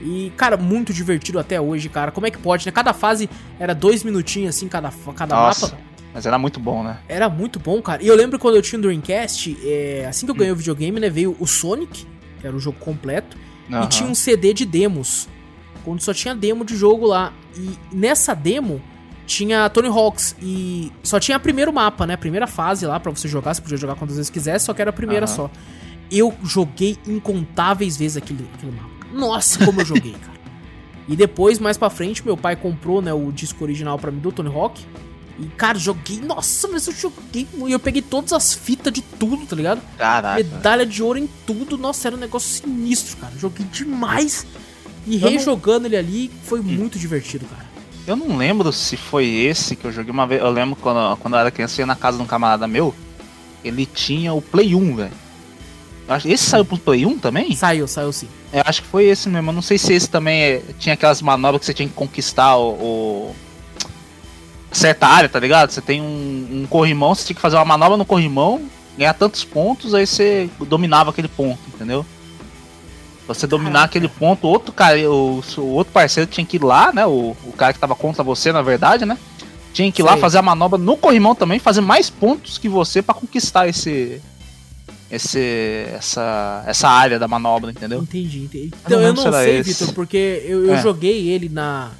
[0.01, 2.11] E, cara, muito divertido até hoje, cara.
[2.11, 2.71] Como é que pode, né?
[2.71, 5.79] Cada fase era dois minutinhos, assim, cada, cada Nossa, mapa.
[6.13, 6.97] Mas era muito bom, né?
[7.07, 8.03] Era muito bom, cara.
[8.03, 10.55] E eu lembro quando eu tinha o Dreamcast, é, assim que eu ganhei hum.
[10.55, 11.09] o videogame, né?
[11.09, 12.05] Veio o Sonic,
[12.39, 13.37] que era o jogo completo.
[13.69, 13.83] Uhum.
[13.83, 15.29] E tinha um CD de demos.
[15.83, 17.33] Quando só tinha demo de jogo lá.
[17.55, 18.81] E nessa demo
[19.25, 22.17] tinha Tony Hawks e só tinha primeiro mapa, né?
[22.17, 24.89] Primeira fase lá para você jogar, você podia jogar quantas vezes quisesse, só que era
[24.89, 25.35] a primeira uhum.
[25.35, 25.51] só.
[26.11, 28.89] Eu joguei incontáveis vezes aquele, aquele mapa.
[29.13, 30.39] Nossa, como eu joguei, cara.
[31.07, 34.31] E depois, mais pra frente, meu pai comprou, né, o disco original para mim do
[34.31, 34.85] Tony Hawk.
[35.39, 36.19] E, cara, joguei.
[36.19, 37.47] Nossa, mas eu joguei.
[37.67, 39.81] E eu peguei todas as fitas de tudo, tá ligado?
[39.97, 40.35] Caraca.
[40.35, 41.77] Medalha de ouro em tudo.
[41.77, 43.33] Nossa, era um negócio sinistro, cara.
[43.37, 44.45] Joguei demais.
[45.05, 45.85] E eu rejogando não...
[45.87, 46.63] ele ali foi hum.
[46.63, 47.67] muito divertido, cara.
[48.07, 50.41] Eu não lembro se foi esse que eu joguei uma vez.
[50.41, 52.93] Eu lembro quando, quando eu era criança, eu ia na casa de um camarada meu.
[53.63, 55.11] Ele tinha o Play 1, velho.
[56.25, 57.55] Esse saiu pro Play 1 também?
[57.55, 58.27] Saiu, saiu sim.
[58.51, 59.49] Eu acho que foi esse mesmo.
[59.49, 62.57] Eu não sei se esse também é, tinha aquelas manobras que você tinha que conquistar
[62.57, 63.35] o, o
[64.71, 65.71] certa área, tá ligado?
[65.71, 68.61] Você tem um, um corrimão, você tinha que fazer uma manobra no corrimão,
[68.97, 72.05] ganhar tantos pontos, aí você dominava aquele ponto, entendeu?
[73.33, 73.85] Você dominar Caraca.
[73.85, 77.05] aquele ponto, outro cara, o, o, outro parceiro tinha que ir lá, né?
[77.05, 79.17] O, o cara que tava contra você, na verdade, né?
[79.71, 80.11] Tinha que ir Sei.
[80.11, 84.19] lá fazer a manobra no corrimão também, fazer mais pontos que você para conquistar esse,
[85.11, 88.01] esse essa essa área da manobra, entendeu?
[88.01, 88.71] Entendi, entendi.
[88.83, 90.81] Então eu não, eu não sei, Vitor, porque eu, eu é.
[90.81, 91.91] joguei ele na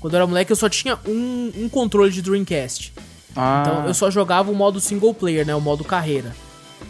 [0.00, 2.92] quando eu era moleque, eu só tinha um, um controle de Dreamcast.
[3.36, 3.62] Ah.
[3.64, 5.54] Então eu só jogava o modo single player, né?
[5.54, 6.34] O modo carreira.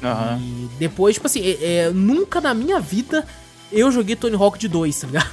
[0.03, 0.39] Uhum.
[0.39, 3.27] E depois, tipo assim, é, é, nunca na minha vida
[3.73, 5.31] eu joguei Tony Hawk de 2, tá ligado?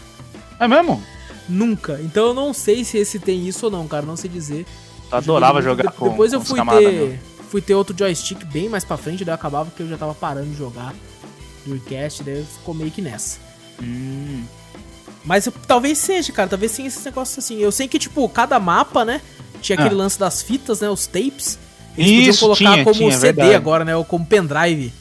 [0.60, 1.02] É mesmo?
[1.47, 1.99] Nunca.
[2.02, 4.06] Então eu não sei se esse tem isso ou não, cara.
[4.06, 4.65] Não sei dizer.
[5.12, 8.86] Eu adorava jogar de, com Depois eu fui ter, fui ter outro joystick bem mais
[8.86, 10.93] pra frente, daí acabava que eu já tava parando de jogar
[11.65, 13.39] Dreamcast, daí ficou meio que nessa.
[13.82, 14.43] Hum.
[15.25, 16.47] Mas talvez seja, cara.
[16.47, 17.58] Talvez sim esses negócios assim.
[17.58, 19.21] Eu sei que, tipo, cada mapa, né?
[19.62, 19.97] Tinha aquele ah.
[19.97, 20.89] lance das fitas, né?
[20.89, 21.58] Os tapes.
[21.97, 23.56] Eles Isso, podiam colocar tinha, como tinha, CD verdade.
[23.56, 23.95] agora, né?
[23.95, 24.93] Ou como pendrive.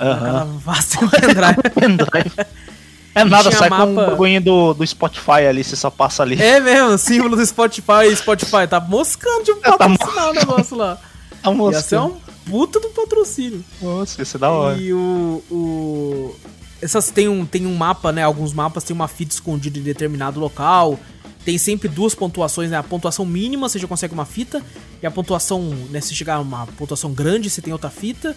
[0.00, 0.44] Aham.
[0.44, 1.10] Uh -huh.
[1.10, 1.70] pendrive.
[1.74, 2.32] pendrive.
[3.20, 3.86] É nada, sai mapa...
[3.86, 6.40] com um bagulho do, do Spotify ali, você só passa ali.
[6.40, 8.14] É mesmo, símbolo do Spotify.
[8.14, 10.98] Spotify tá moscando de um é, patrocinar tá o negócio lá.
[11.42, 11.76] Tá moscando.
[11.76, 12.16] Ia ser um
[12.48, 13.64] puta do patrocínio.
[13.82, 14.76] Nossa, ia ser da hora.
[14.76, 16.36] E o, o,
[16.80, 18.22] essas tem um, tem um mapa, né?
[18.22, 20.98] Alguns mapas tem uma fita escondida em determinado local.
[21.44, 22.76] Tem sempre duas pontuações, né?
[22.76, 24.62] A pontuação mínima você já consegue uma fita.
[25.02, 26.00] E a pontuação, né?
[26.00, 28.36] Se chegar a uma pontuação grande, você tem outra fita.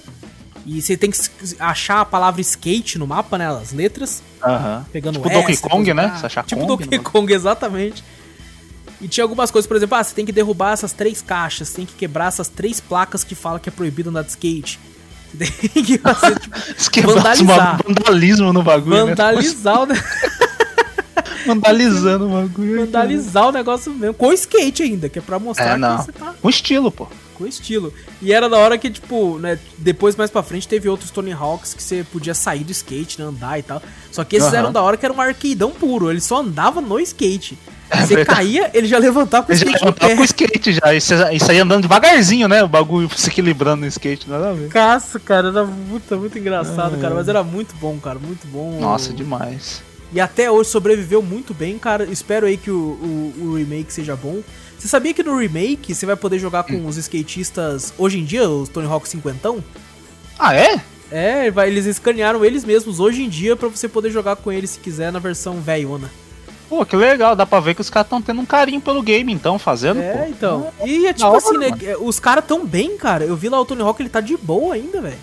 [0.65, 1.19] E você tem que
[1.59, 3.47] achar a palavra skate no mapa, né?
[3.47, 4.21] As letras.
[4.43, 4.85] Aham.
[4.91, 6.15] Pegando tipo Donkey Kong, né?
[6.17, 8.03] Você achar tipo Kong, Donkey Kong, exatamente.
[8.99, 11.85] E tinha algumas coisas, por exemplo, ah, você tem que derrubar essas três caixas, tem
[11.85, 14.79] que quebrar essas três placas que falam que é proibido andar de skate.
[15.31, 15.49] Tem
[15.85, 16.37] que fazer,
[16.91, 17.79] tipo, vandalizar.
[17.87, 19.05] Vandalismo no bagulho.
[19.05, 19.15] Né?
[19.15, 19.95] Vandalizar né?
[19.95, 22.85] o Vandalizando o bagulho.
[22.85, 24.13] Vandalizar o negócio mesmo.
[24.13, 25.97] Com skate ainda, que é pra mostrar é, não.
[25.97, 26.35] que você tá.
[26.41, 27.07] Com estilo, pô.
[27.41, 27.91] Com estilo.
[28.21, 31.73] E era da hora que, tipo, né, depois mais pra frente teve outros Tony Hawks
[31.73, 33.81] que você podia sair do skate, né, andar e tal.
[34.11, 34.55] Só que esses uhum.
[34.55, 36.11] eram da hora que era um arqueidão puro.
[36.11, 37.57] Ele só andava no skate.
[37.89, 39.71] É você caía, ele já levantava com o skate.
[39.71, 40.93] Já levantava com o skate já.
[40.93, 42.63] E você ia andando devagarzinho, né?
[42.63, 44.69] O bagulho se equilibrando no skate, nada a ver.
[44.69, 46.99] Caça, cara, era muito, muito engraçado, é.
[46.99, 47.15] cara.
[47.15, 48.19] Mas era muito bom, cara.
[48.19, 48.79] Muito bom.
[48.79, 49.81] Nossa, demais.
[50.13, 52.03] E até hoje sobreviveu muito bem, cara.
[52.03, 54.41] Espero aí que o, o, o remake seja bom.
[54.81, 56.87] Você sabia que no remake você vai poder jogar com hum.
[56.87, 59.63] os skatistas hoje em dia, os Tony Hawk 50?
[60.39, 60.81] Ah, é?
[61.11, 64.79] É, eles escanearam eles mesmos hoje em dia para você poder jogar com eles se
[64.79, 66.09] quiser na versão velhona.
[66.67, 69.31] Pô, que legal, dá pra ver que os caras estão tendo um carinho pelo game,
[69.31, 70.25] então, fazendo, É, pô.
[70.27, 70.73] então.
[70.83, 71.69] E é tipo hora, assim, né?
[71.69, 72.07] Mano.
[72.07, 73.23] Os caras tão bem, cara.
[73.23, 75.19] Eu vi lá o Tony Hawk, ele tá de boa ainda, velho.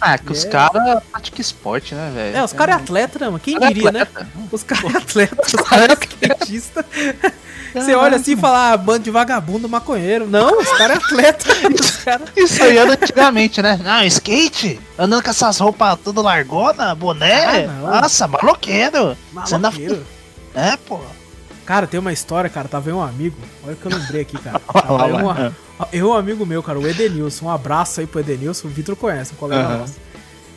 [0.00, 0.32] Ah, é que é.
[0.32, 2.36] os caras praticam esporte, né, velho?
[2.36, 3.38] É, os caras é atleta, né, mano?
[3.38, 4.06] Quem cara é diria, né?
[4.50, 6.86] Os caras é atleta, os caras é skatista.
[7.74, 10.26] Você olha assim e fala, ah, bando de vagabundo maconheiro.
[10.26, 11.44] Não, os caras é atleta.
[12.04, 12.24] cara...
[12.36, 13.78] Isso aí era antigamente, né?
[13.82, 17.66] Não, skate, andando com essas roupas tudo largona, boné.
[17.66, 19.16] Ah, Nossa, maloqueiro.
[19.32, 20.04] Maloqueiro.
[20.54, 21.00] É, pô.
[21.64, 22.66] Cara, tem uma história, cara.
[22.66, 23.36] Tava um amigo.
[23.62, 24.58] Olha o que eu lembrei aqui, cara.
[24.72, 25.52] Tava um,
[25.92, 27.46] eu um amigo meu, cara, o Edenilson.
[27.46, 28.68] Um abraço aí pro Edenilson.
[28.68, 29.78] O Vitor conhece, um colega uhum.
[29.78, 29.94] nosso.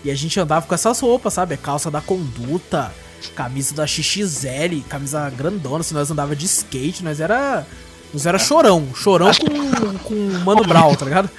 [0.04, 1.56] E a gente andava com essas roupas, sabe?
[1.56, 2.92] Calça da conduta,
[3.36, 5.84] camisa da XXL, camisa grandona.
[5.84, 7.66] Se nós andava de skate, nós era.
[8.14, 8.88] Nós era chorão.
[8.94, 11.30] Chorão com, com Mano Brown, tá ligado?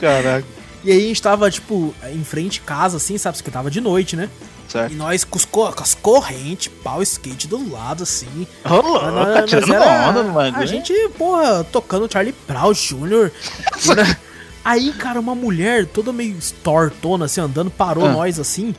[0.00, 0.46] Caraca.
[0.82, 3.36] E aí a gente tava, tipo, em frente casa, assim, sabe?
[3.36, 4.30] Porque tava de noite, né?
[4.70, 4.92] Certo.
[4.92, 8.46] E nós com, com as correntes, pau skate do lado, assim.
[8.64, 10.56] Ô, oh, louco, tá tirando era, onda mano.
[10.56, 13.32] A gente, porra, tocando Charlie Brown Jr.
[14.64, 18.12] Aí, cara, uma mulher toda meio tortona, assim, andando, parou ah.
[18.12, 18.72] nós, assim.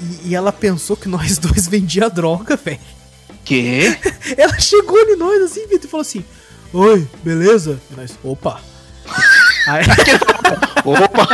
[0.00, 2.78] E, e, ela pensou que nós dois vendia droga, velho.
[3.44, 3.86] Que?
[4.38, 6.24] ela chegou em nós, assim, Vitor, e falou assim:
[6.72, 7.80] Oi, beleza?
[7.90, 8.60] E nós, opa.
[9.66, 9.84] Aí...
[10.84, 11.28] opa!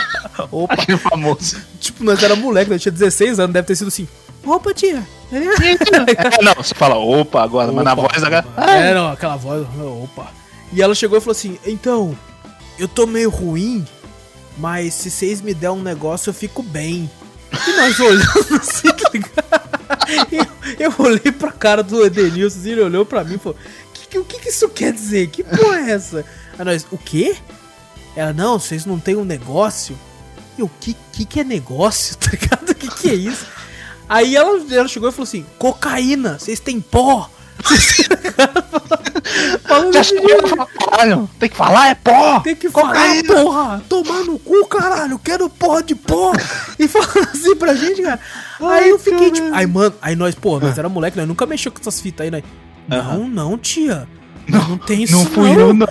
[0.51, 0.75] Opa!
[0.75, 1.61] Aquele famoso.
[1.81, 4.09] Tipo, nós era moleque, nós tinha 16 anos, deve ter sido assim.
[4.45, 5.07] Opa, tia!
[5.33, 8.45] é, não, você fala opa agora, opa, mas na voz agora.
[8.57, 10.29] É, não, aquela voz, opa.
[10.73, 12.17] E ela chegou e falou assim: Então,
[12.79, 13.87] eu tô meio ruim,
[14.57, 17.11] mas se vocês me der um negócio, eu fico bem.
[17.67, 19.71] E nós olhamos assim, tá ligado?
[20.31, 20.47] Eu,
[20.79, 23.59] eu olhei pra cara do Edenilson, assim, ele olhou pra mim e falou:
[23.93, 25.29] que, que, O que, que isso quer dizer?
[25.29, 26.25] Que porra é essa?
[26.59, 27.37] Aí nós, o quê?
[28.17, 29.97] Ela, não, vocês não têm um negócio?
[30.59, 32.17] E o que, que, que é negócio?
[32.21, 32.71] Tá ligado?
[32.71, 33.47] O que, que é isso?
[34.09, 37.31] Aí ela, ela chegou e falou assim: cocaína, vocês têm pó.
[39.63, 42.41] Falando Já e falou, caralho, tem que falar, é pó!
[42.41, 43.29] Tem que cocaína.
[43.29, 43.83] falar, porra!
[43.89, 46.33] Tomar no cu, caralho, quero porra de pó!
[46.79, 48.19] e falando assim pra gente, cara.
[48.61, 49.55] Ai, aí eu fiquei tipo.
[49.55, 52.31] Aí, mano, aí nós, porra, nós era moleque, nós nunca mexeu com essas fitas aí,
[52.31, 52.43] né?
[52.89, 54.09] Não, não, tia.
[54.49, 55.13] Não, não tem isso.
[55.13, 55.61] Não fui não.
[55.61, 55.89] eu, não.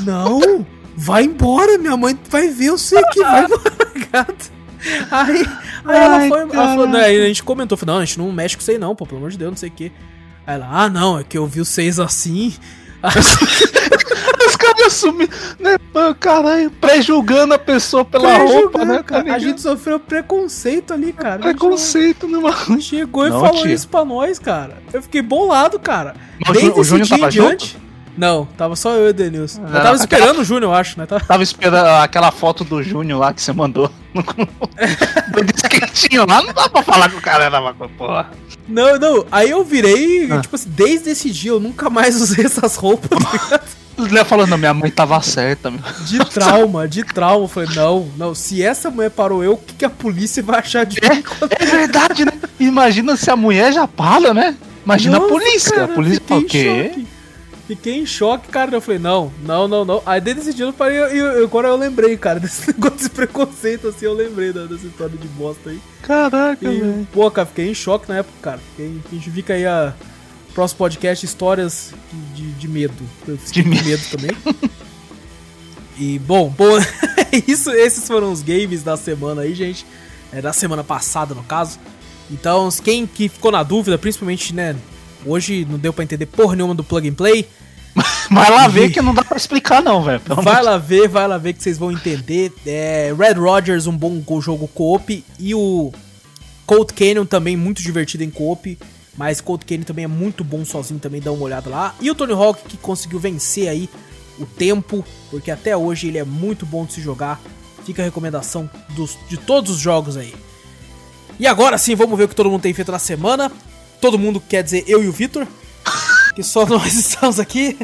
[0.00, 0.66] Não,
[1.00, 4.52] vai embora, minha mãe vai ver, eu sei que vai embora, gato.
[5.10, 5.46] Aí,
[5.84, 6.40] aí ela foi.
[6.40, 8.70] Ela falou, né, aí a gente comentou, falou, não, a gente não mexe com isso
[8.70, 9.90] aí, não, pô, pelo amor de Deus, não sei o que.
[10.46, 12.54] Aí ela, ah, não, é que eu vi vocês assim.
[14.46, 15.76] Os caras assumindo, né?
[16.18, 19.34] Caralho, pré-julgando a pessoa pela roupa, né, cara?
[19.34, 21.40] A gente sofreu preconceito ali, cara.
[21.40, 22.80] Preconceito, né, mano?
[22.80, 23.72] Chegou e falou tia.
[23.72, 24.82] isso pra nós, cara.
[24.92, 26.14] Eu fiquei bolado, cara.
[26.46, 27.89] Mas Desde o Júnior tava diante, junto?
[28.20, 29.62] Não, tava só eu e o Denilson.
[29.62, 30.40] Eu tava esperando aquela...
[30.42, 31.06] o Júnior, eu acho, né?
[31.06, 31.24] Tava...
[31.24, 33.90] tava esperando aquela foto do Júnior lá que você mandou.
[34.12, 38.30] do disquetinho lá, não dá pra falar que o cara era uma porra.
[38.68, 39.24] Não, não.
[39.32, 40.38] Aí eu virei, ah.
[40.38, 43.60] tipo assim, desde esse dia eu nunca mais usei essas roupas, tá
[43.96, 45.80] Léo falando, minha mãe tava certa, meu.
[46.04, 47.44] De trauma, de trauma.
[47.44, 50.58] Eu falei, não, não, se essa mulher parou eu, o que, que a polícia vai
[50.58, 51.24] achar de é, mim?
[51.58, 52.32] É verdade, né?
[52.58, 54.56] Imagina se a mulher já para, né?
[54.84, 55.74] Imagina Nossa, a polícia.
[55.74, 56.90] Cara, a polícia fala o quê?
[56.94, 57.19] Choque.
[57.70, 58.74] Fiquei em choque, cara.
[58.74, 60.02] Eu falei, não, não, não, não.
[60.04, 63.86] Aí desde esse dia eu parei, e agora eu lembrei, cara, desse negócio de preconceito,
[63.86, 65.80] assim, eu lembrei dessa história de bosta aí.
[66.02, 67.06] Caraca, velho.
[67.12, 68.58] Pô, cara, fiquei em choque na época, cara.
[68.70, 69.94] Fiquei, a gente fica aí a
[70.52, 71.94] próximo podcast histórias
[72.34, 72.92] de, de, medo.
[73.52, 73.84] de medo.
[73.84, 74.30] medo também.
[75.96, 76.76] e bom, bom,
[77.46, 79.86] isso, esses foram os games da semana aí, gente.
[80.32, 81.78] É, da semana passada, no caso.
[82.28, 84.74] Então, quem que ficou na dúvida, principalmente, né,
[85.24, 87.46] Hoje não deu para entender porra nenhuma do plug and play.
[88.30, 90.20] vai lá ver que não dá para explicar não, velho.
[90.42, 92.52] Vai lá ver, vai lá ver que vocês vão entender.
[92.66, 95.92] É, Red Rogers, um bom jogo co-op e o
[96.66, 98.78] Cold Canyon também muito divertido em co-op,
[99.16, 101.94] mas Cold Canyon também é muito bom sozinho, também dá uma olhada lá.
[102.00, 103.88] E o Tony Hawk que conseguiu vencer aí
[104.38, 107.40] o tempo, porque até hoje ele é muito bom de se jogar.
[107.84, 110.34] Fica a recomendação dos, de todos os jogos aí.
[111.38, 113.50] E agora sim, vamos ver o que todo mundo tem feito na semana
[114.00, 115.46] todo mundo quer dizer eu e o Vitor,
[116.34, 117.76] que só nós estamos aqui.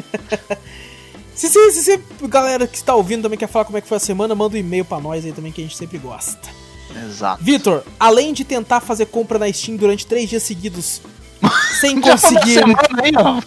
[1.33, 3.97] se, se, se, se galera que está ouvindo também quer falar como é que foi
[3.97, 6.49] a semana, manda um e-mail para nós aí também que a gente sempre gosta.
[7.05, 7.43] Exato.
[7.43, 11.01] Vitor, além de tentar fazer compra na Steam durante três dias seguidos,
[11.79, 12.55] sem conseguir.
[12.55, 13.43] Semana,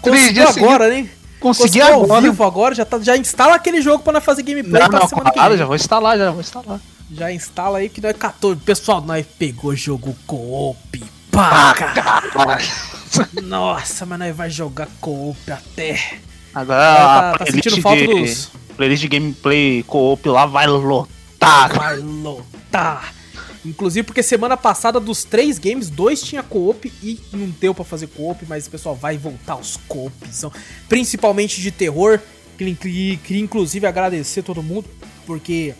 [0.00, 1.08] Conseguiu agora, né?
[1.40, 2.22] Consegui agora.
[2.22, 5.08] vivo agora, já, tá, já instala aquele jogo pra nós fazer gameplay não, pra não,
[5.08, 6.80] semana claro, já vou instalar, já vou instalar.
[7.12, 8.60] Já instala aí que nós 14.
[8.62, 12.22] Pessoal, nós pegou jogo co-op, Pá, cara.
[13.42, 16.18] Nossa, mas nós vai jogar co-op até.
[16.54, 18.50] Agora tá, a tá sentindo falta de, dos.
[18.76, 21.74] Playlist de gameplay co-op lá vai lotar.
[21.74, 23.12] Vai lotar.
[23.64, 28.06] Inclusive porque semana passada dos três games, dois tinha co-op e não deu para fazer
[28.08, 30.52] co-op, mas o pessoal vai voltar os co são
[30.88, 32.20] principalmente de terror.
[32.56, 34.88] Queria, queria inclusive agradecer todo mundo,
[35.26, 35.74] porque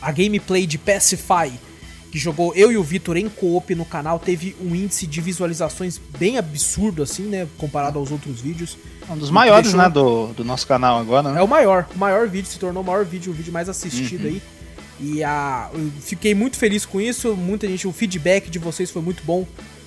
[0.00, 1.52] a gameplay de Pacify
[2.10, 6.00] que jogou eu e o Vitor em co-op no canal, teve um índice de visualizações
[6.18, 7.46] bem absurdo, assim, né?
[7.58, 8.78] Comparado aos outros vídeos.
[9.10, 9.80] Um dos maiores, deixou...
[9.80, 11.40] né, do, do nosso canal agora, né?
[11.40, 11.86] É o maior.
[11.94, 14.28] O maior vídeo, se tornou o maior vídeo, o vídeo mais assistido uhum.
[14.28, 14.42] aí.
[15.00, 17.34] E a, eu fiquei muito feliz com isso.
[17.36, 19.46] Muita gente, o feedback de vocês foi muito bom.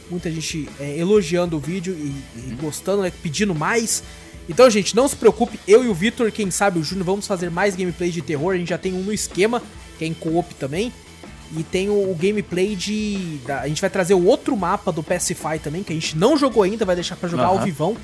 [0.10, 2.58] Muita gente é, elogiando o vídeo e, e uhum.
[2.62, 4.04] gostando, né, pedindo mais.
[4.50, 7.50] Então, gente, não se preocupe, eu e o Vitor, quem sabe o Júnior, vamos fazer
[7.50, 8.54] mais gameplays de terror.
[8.54, 9.62] A gente já tem um no esquema,
[9.98, 10.92] que é em co-op também.
[11.58, 13.40] E tem o, o gameplay de.
[13.46, 16.38] Da, a gente vai trazer o outro mapa do Pacify também, que a gente não
[16.38, 17.60] jogou ainda, vai deixar para jogar uhum.
[17.60, 17.98] ao vivão.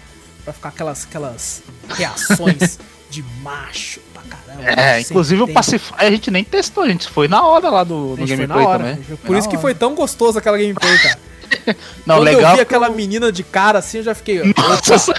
[0.44, 2.80] Pra ficar aquelas, aquelas reações
[3.10, 4.82] de macho pra caramba.
[4.82, 5.52] É, inclusive tem.
[5.52, 8.66] o Pacify a gente nem testou, a gente foi na hora lá do, do gameplay
[8.66, 8.98] também.
[9.26, 11.20] Por isso que foi tão gostoso aquela gameplay, cara.
[12.06, 14.42] Não, Quando legal eu vi aquela menina de cara assim, eu já fiquei.
[14.58, 15.14] Nossa,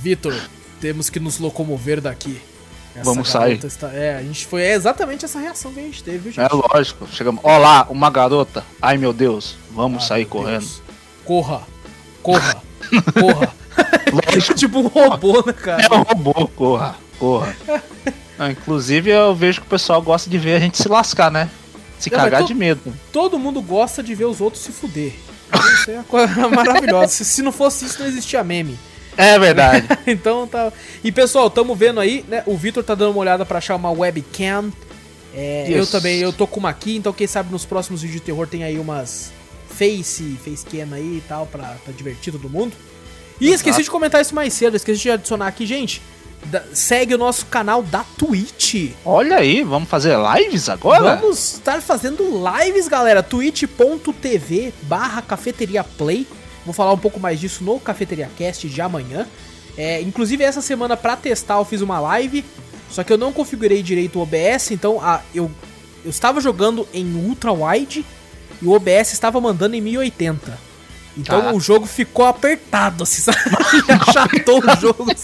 [0.00, 0.34] Vitor,
[0.80, 2.40] temos que nos locomover daqui.
[2.96, 3.62] Essa Vamos sair.
[3.62, 3.92] Está...
[3.92, 6.50] É, a gente foi é exatamente essa reação que a gente teve, viu, gente?
[6.50, 7.06] É lógico.
[7.12, 7.44] Chegamos.
[7.44, 8.64] Olá, uma garota.
[8.80, 9.56] Ai meu Deus.
[9.70, 10.60] Vamos Ai, sair correndo.
[10.60, 10.82] Deus.
[11.24, 11.60] Corra.
[12.22, 12.62] Corra.
[13.12, 13.52] corra.
[14.12, 14.54] Lógico.
[14.54, 15.82] tipo um robô, né, cara?
[15.82, 16.96] É um robô, corra.
[17.18, 17.54] Corra.
[18.38, 21.50] Não, inclusive eu vejo que o pessoal gosta de ver a gente se lascar, né?
[21.98, 22.92] Se não, cagar de medo.
[23.10, 25.14] Todo mundo gosta de ver os outros se fuder.
[25.72, 27.24] Isso é uma coisa maravilhosa.
[27.24, 28.78] se não fosse isso, não existia meme.
[29.16, 29.86] É verdade.
[30.06, 30.72] então tá.
[31.02, 32.42] E pessoal, tamo vendo aí, né?
[32.46, 34.72] O Vitor tá dando uma olhada pra achar uma webcam.
[35.34, 38.26] É, eu também, eu tô com uma aqui, então quem sabe nos próximos vídeos de
[38.26, 39.32] terror tem aí umas
[39.68, 42.72] face, facecam aí e tal, pra, pra divertir todo mundo.
[43.38, 43.56] E Exato.
[43.56, 46.00] esqueci de comentar isso mais cedo, esqueci de adicionar aqui, gente.
[46.46, 48.92] Da, segue o nosso canal da Twitch.
[49.04, 51.16] Olha aí, vamos fazer lives agora?
[51.16, 53.22] Vamos estar fazendo lives, galera.
[53.22, 56.26] twitch.tv barra cafeteria play.
[56.66, 59.26] Vou falar um pouco mais disso no Cafeteria Cast de amanhã.
[59.78, 62.44] É, inclusive, essa semana, para testar, eu fiz uma live.
[62.90, 65.50] Só que eu não configurei direito o OBS, então a, eu,
[66.04, 68.04] eu estava jogando em ultra wide
[68.60, 70.58] e o OBS estava mandando em 1080.
[71.16, 71.52] Então ah.
[71.54, 73.38] o jogo ficou apertado, assim, sabe?
[73.72, 75.06] Ele achatou o jogo.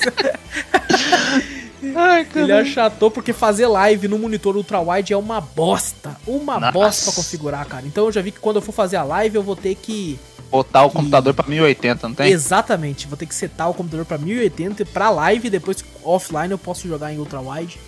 [1.95, 6.17] Ai, Ele achatou porque fazer live no monitor ultra wide é uma bosta.
[6.27, 6.73] Uma Nossa.
[6.73, 7.87] bosta pra configurar, cara.
[7.87, 10.19] Então eu já vi que quando eu for fazer a live eu vou ter que
[10.53, 10.97] botar o que...
[10.97, 12.31] computador pra 1080, não tem?
[12.31, 16.87] Exatamente, vou ter que setar o computador pra 1080 pra live, depois offline eu posso
[16.87, 17.81] jogar em ultra-wide.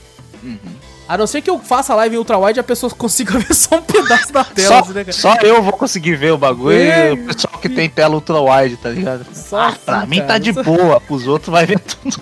[0.42, 0.58] Uhum.
[1.06, 3.54] A não ser que eu faça a live em ultra-wide e a pessoa consiga ver
[3.54, 4.82] só um pedaço da tela.
[4.82, 8.14] só, né, só, eu vou conseguir ver o bagulho é, o pessoal que tem tela
[8.14, 9.26] ultra-wide, tá ligado?
[9.34, 12.20] Só ah, assim, pra mim tá de boa, pros outros vai ver tudo.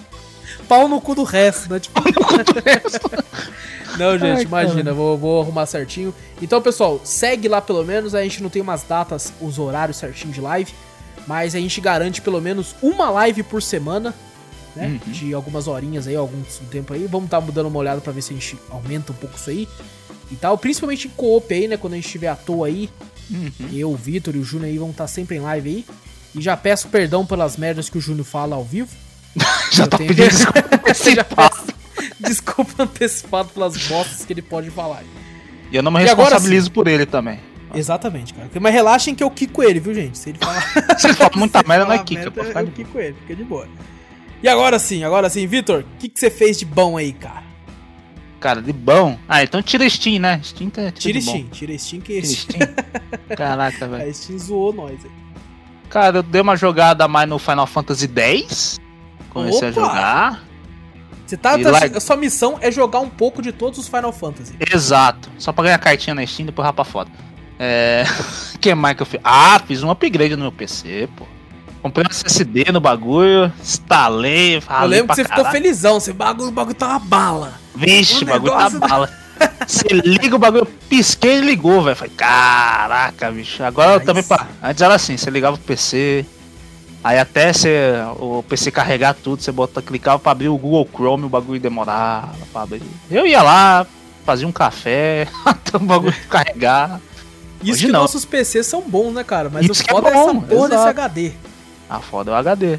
[0.73, 1.79] Pau no cu do resto, né?
[1.79, 2.01] Tipo...
[3.99, 6.15] Não, gente, Ai, imagina, vou, vou, arrumar certinho.
[6.41, 8.15] Então, pessoal, segue lá pelo menos.
[8.15, 10.73] A gente não tem umas datas, os horários certinho de live.
[11.27, 14.15] Mas a gente garante pelo menos uma live por semana.
[14.75, 14.99] Né?
[15.07, 15.13] Uhum.
[15.13, 17.07] De algumas horinhas aí, algum tempo aí.
[17.07, 19.51] Vamos estar tá dando uma olhada pra ver se a gente aumenta um pouco isso
[19.51, 19.69] aí.
[20.31, 20.57] E tal.
[20.57, 21.77] Principalmente em co-op aí, né?
[21.77, 22.89] Quando a gente estiver à toa aí.
[23.31, 23.69] Uhum.
[23.75, 25.85] Eu, o Vitor e o Júnior aí vão estar tá sempre em live aí.
[26.35, 29.02] E já peço perdão pelas merdas que o Júnior fala ao vivo.
[29.73, 30.09] já tá tenho...
[30.09, 30.79] pedindo desculpa.
[30.79, 31.73] peço
[32.21, 35.03] desculpa antecipado pelas bostas que ele pode falar.
[35.71, 37.41] E eu não me responsabilizo agora, por ele também.
[37.75, 38.49] Exatamente, cara.
[38.61, 40.19] Mas relaxem que eu quico ele, viu, gente?
[40.19, 40.61] Se ele falar.
[40.99, 42.23] Se ele fala muita merda, não é kick.
[42.23, 43.67] Eu, eu quico ele, fica de boa.
[44.43, 47.45] E agora sim, agora sim, Vitor, o que, que você fez de bom aí, cara?
[48.41, 49.17] Cara, de bom.
[49.29, 50.41] Ah, então tira Steam, né?
[50.43, 50.91] Steam tá.
[50.91, 52.69] Tira, tira Steam, tira Steam que tira Steam.
[53.37, 54.11] Caraca, velho.
[54.11, 55.11] A Steam zoou nós aí.
[55.89, 58.81] Cara, eu dei uma jogada mais no Final Fantasy X.
[59.33, 59.81] Comecei Opa!
[59.81, 60.45] a jogar.
[61.27, 64.55] Você tá, tá sua missão é jogar um pouco de todos os Final Fantasy.
[64.73, 65.31] Exato.
[65.39, 67.11] Só pra ganhar cartinha na Steam e depois rapar foda.
[67.59, 68.05] É.
[68.61, 69.21] que mais que eu fiz?
[69.25, 71.27] Ah, fiz um upgrade no meu PC, pô.
[71.81, 74.85] Comprei um SSD no bagulho, instalei, falei.
[74.85, 75.47] Eu lembro que você caralho.
[75.47, 77.55] ficou felizão, você bagulho, o bagulho tá uma bala.
[77.75, 78.87] Vixe, o bagulho tá da...
[78.87, 79.11] bala.
[79.67, 81.97] Você liga o bagulho, pisquei e ligou, velho.
[81.97, 83.65] Falei, caraca, bicho.
[83.65, 84.23] Agora eu também.
[84.23, 84.47] Pá.
[84.63, 86.25] Antes era assim, você ligava o PC,
[87.05, 91.25] Aí até você, o PC carregar tudo, você bota, clicava pra abrir o Google Chrome,
[91.25, 92.83] o bagulho demorava pra abrir.
[93.11, 93.85] Eu ia lá,
[94.25, 97.01] fazia um café, até o bagulho carregar.
[97.61, 98.01] Isso Hoje que não.
[98.01, 99.51] nossos PCs são bons, né, cara?
[99.51, 101.33] Mas Isso o é foda é, bom, é essa porra desse HD.
[101.91, 102.79] Ah, foda é o HD.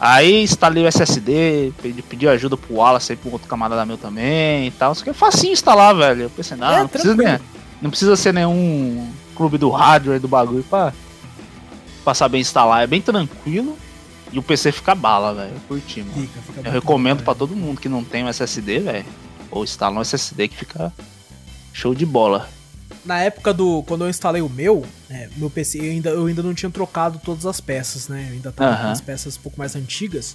[0.00, 4.66] Aí instalei o SSD, pedi, pedi ajuda pro Wallace aí, pro outro camarada meu também
[4.66, 4.94] e tal.
[4.94, 6.22] Só que é facinho instalar, velho.
[6.22, 7.40] Eu pensei, não, é, não, precisa,
[7.80, 10.92] não precisa ser nenhum clube do hardware do bagulho pra
[12.02, 12.82] pra saber instalar.
[12.82, 13.76] É bem tranquilo.
[14.32, 15.54] E o PC fica bala, velho.
[15.54, 16.14] Eu curti, mano.
[16.14, 19.04] Fica, fica eu recomendo para todo mundo que não tem um SSD, velho.
[19.50, 20.92] Ou instala um SSD que fica
[21.72, 22.48] show de bola.
[23.04, 23.82] Na época do.
[23.82, 27.20] Quando eu instalei o meu, né, meu PC, eu ainda, eu ainda não tinha trocado
[27.22, 28.26] todas as peças, né?
[28.28, 30.34] Eu ainda tava com as peças um pouco mais antigas.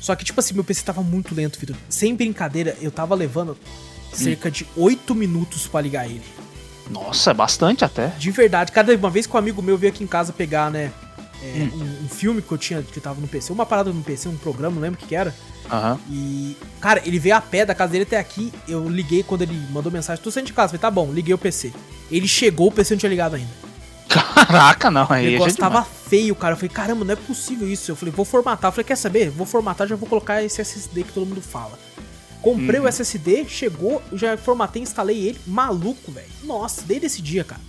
[0.00, 1.76] Só que, tipo assim, meu PC tava muito lento, Vitor.
[1.88, 3.56] Sem brincadeira, eu tava levando
[4.12, 4.52] cerca hum.
[4.52, 6.22] de 8 minutos para ligar ele.
[6.90, 8.08] Nossa, é bastante até.
[8.18, 8.72] De verdade.
[8.72, 10.92] Cada uma vez que um amigo meu veio aqui em casa pegar, né?
[11.42, 11.70] É, hum.
[11.74, 14.36] um, um, filme que eu tinha, que tava no PC, uma parada no PC, um
[14.36, 15.34] programa, não lembro o que, que era.
[15.70, 15.98] Uhum.
[16.10, 18.52] E, cara, ele veio a pé da casa dele até aqui.
[18.66, 20.68] Eu liguei quando ele mandou mensagem: tô saindo de casa.
[20.68, 21.72] Falei, tá bom, liguei o PC.
[22.10, 23.50] Ele chegou, o PC não tinha ligado ainda.
[24.08, 25.28] Caraca, não, aí.
[25.28, 26.54] O negócio tava feio, cara.
[26.54, 27.90] Eu falei, caramba, não é possível isso.
[27.90, 28.68] Eu falei, vou formatar.
[28.68, 29.30] Eu falei, quer saber?
[29.30, 31.78] Vou formatar, já vou colocar esse SSD que todo mundo fala.
[32.46, 32.86] Comprei uhum.
[32.86, 35.40] o SSD, chegou, já formatei, instalei ele.
[35.44, 36.28] Maluco, velho.
[36.44, 37.60] Nossa, desde esse dia, cara.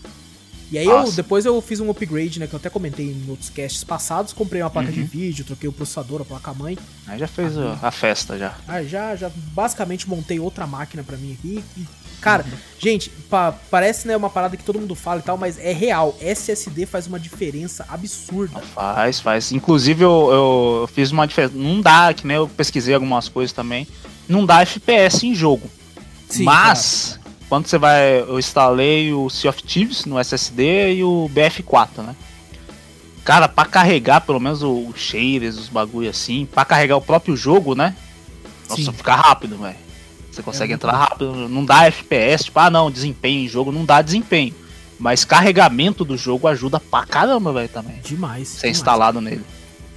[0.72, 2.46] E aí eu, depois eu fiz um upgrade, né?
[2.46, 4.34] Que eu até comentei em outros casts passados.
[4.34, 4.94] Comprei uma placa uhum.
[4.94, 6.78] de vídeo, troquei o processador, a placa-mãe.
[7.08, 8.56] Aí já fez a, a festa já.
[8.68, 11.64] Aí já, já basicamente montei outra máquina para mim aqui.
[11.76, 11.88] E,
[12.22, 12.58] cara, uhum.
[12.78, 16.16] gente, pa, parece né, uma parada que todo mundo fala e tal, mas é real.
[16.22, 18.60] SSD faz uma diferença absurda.
[18.60, 19.52] Faz, faz.
[19.52, 21.56] Inclusive eu, eu fiz uma diferença.
[21.56, 23.88] Não dá, que nem eu pesquisei algumas coisas também
[24.28, 25.70] não dá FPS em jogo.
[26.30, 27.38] Sim, Mas, claro.
[27.50, 28.20] quando você vai.
[28.22, 32.16] Eu instalei o Sea of Thieves no SSD e o BF4, né?
[33.24, 37.76] Cara, pra carregar pelo menos os shaders, os bagulho assim, pra carregar o próprio jogo,
[37.76, 37.96] né?
[38.70, 38.94] Nossa, Sim.
[38.94, 39.76] fica rápido, velho.
[40.32, 40.98] Você consegue é entrar bom.
[40.98, 44.54] rápido, não dá FPS, tipo, ah não, desempenho em jogo, não dá desempenho.
[45.00, 48.00] Mas carregamento do jogo ajuda pra caramba, velho, também.
[48.04, 48.48] Demais.
[48.48, 49.44] Ser instalado nele.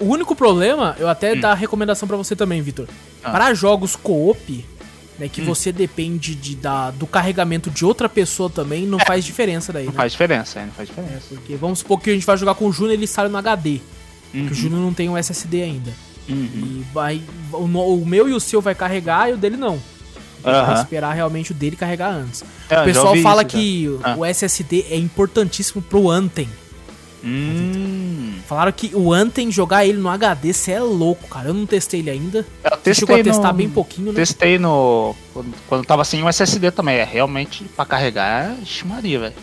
[0.00, 1.40] O único problema, eu até Hum.
[1.40, 2.88] dar recomendação pra você também, Vitor.
[3.22, 3.30] Ah.
[3.30, 4.64] Para jogos co-op,
[5.18, 5.44] né, que Hum.
[5.44, 9.92] você depende de, da, do carregamento de outra pessoa também, não faz diferença daí, Não
[9.92, 9.96] né?
[9.98, 11.26] faz diferença, é, não faz É, diferença.
[11.28, 13.36] porque vamos supor que a gente vai jogar com o Júnior e ele sai no
[13.36, 13.80] HD.
[14.32, 15.90] Que o Uhum, Júnior não tem um SSD ainda.
[16.28, 16.48] uhum.
[16.54, 17.20] E vai.
[17.52, 19.78] O, o meu e o seu vai carregar e o dele não.
[20.42, 20.80] Vai Aham.
[20.80, 22.42] esperar realmente o dele carregar antes.
[22.70, 24.14] É, o pessoal fala isso, que Ah.
[24.16, 26.48] o SSD é importantíssimo pro Anthem.
[27.22, 28.34] Hum.
[28.46, 31.48] Falaram que o Anthem, jogar ele no HD, cê é louco, cara.
[31.48, 32.46] Eu não testei ele ainda.
[32.64, 34.14] Eu Você chegou a testei testar no- bem pouquinho, né?
[34.16, 35.14] Testei no.
[35.32, 36.96] Quando, quando tava sem o SSD também.
[36.96, 39.34] É realmente pra carregar, ixi Maria, velho.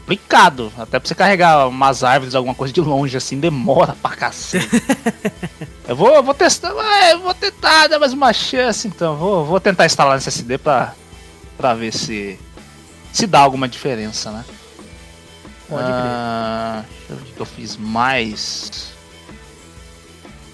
[0.00, 0.72] Complicado.
[0.78, 4.68] Até pra você carregar umas árvores, alguma coisa de longe assim, demora pra cacete.
[5.86, 9.16] eu, vou, eu vou testar, ah, eu vou tentar dar mais uma chance então.
[9.16, 10.94] Vou, vou tentar instalar no SSD pra,
[11.58, 12.38] pra ver se.
[13.12, 14.44] Se dá alguma diferença, né?
[15.68, 15.94] Pode crer.
[15.94, 18.92] Ah, deixa eu ver o que eu fiz mais.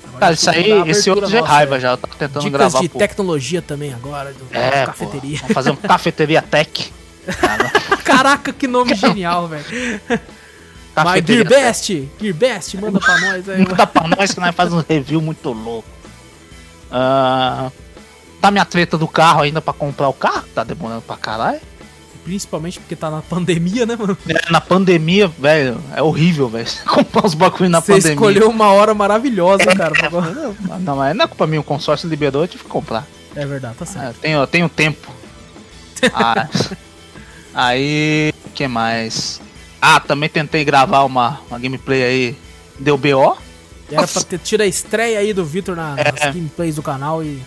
[0.07, 1.83] Agora Cara, isso aí, esse outro já é raiva velho.
[1.83, 1.91] já.
[1.93, 2.99] Eu tava tentando Dicas gravar de pô.
[2.99, 5.39] tecnologia também agora, do, É, de pô, cafeteria.
[5.41, 6.93] vamos fazer um cafeteria tech.
[8.05, 9.65] Caraca, que nome genial, velho.
[10.09, 13.63] Mas Cafeteria Gearbest, Gearbest, manda pra nós aí.
[13.67, 15.89] Manda pra nós que nós faz um review muito louco.
[16.91, 17.71] Ah,
[18.41, 20.45] tá minha treta do carro ainda pra comprar o carro?
[20.55, 21.61] Tá demorando pra caralho.
[22.25, 24.17] Principalmente porque tá na pandemia, né, mano?
[24.29, 26.69] É, na pandemia, velho, é horrível, velho.
[26.87, 28.13] Comprar os bagulho na Você pandemia.
[28.13, 29.91] escolheu uma hora maravilhosa, cara.
[29.93, 33.07] pra- Não, Não, mas não é culpa minha, o consórcio liberou, eu tive que comprar.
[33.35, 34.05] É verdade, tá certo.
[34.05, 35.11] Ah, eu tenho, eu tenho tempo.
[36.15, 36.49] Ah,
[37.55, 39.41] aí, o que mais?
[39.81, 42.37] Ah, também tentei gravar uma, uma gameplay aí.
[42.79, 43.37] Deu BO.
[43.91, 46.11] Era pra ter tido a estreia aí do Vitor na, É.
[46.13, 47.43] nas gameplays do canal e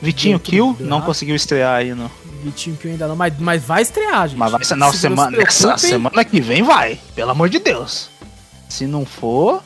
[0.00, 2.10] Vitinho Kill, não conseguiu estrear aí no.
[2.42, 3.16] Vitinho eu ainda não.
[3.16, 4.38] Mas, mas vai estrear, gente.
[4.38, 7.30] Mas vai ser na Se semana, não se essa preocupem, semana que vem vai, pelo
[7.30, 8.08] amor de Deus.
[8.68, 9.62] Se não for,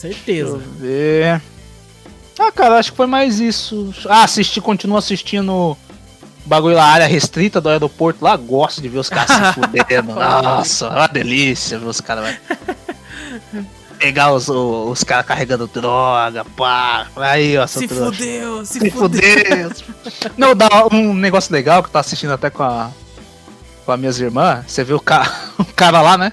[0.00, 0.58] deixa eu Certeza.
[0.78, 1.42] ver.
[2.38, 3.92] Ah, cara, acho que foi mais isso.
[4.08, 5.76] Ah, assisti, continuo assistindo
[6.44, 8.36] bagulho lá, área restrita do aeroporto lá.
[8.36, 10.14] Gosto de ver os caras se fudendo.
[10.14, 12.36] Nossa, é uma delícia ver os caras.
[14.02, 17.06] Pegar os, os, caras carregando droga, pá.
[17.14, 19.20] Aí, ó, Se fudeu, se, Se fudeu.
[19.20, 19.76] fuder.
[20.36, 22.90] Não, dá um negócio legal que eu tô assistindo até com a
[23.86, 24.64] com as minhas irmãs.
[24.66, 26.32] Você vê o cara, o cara lá, né?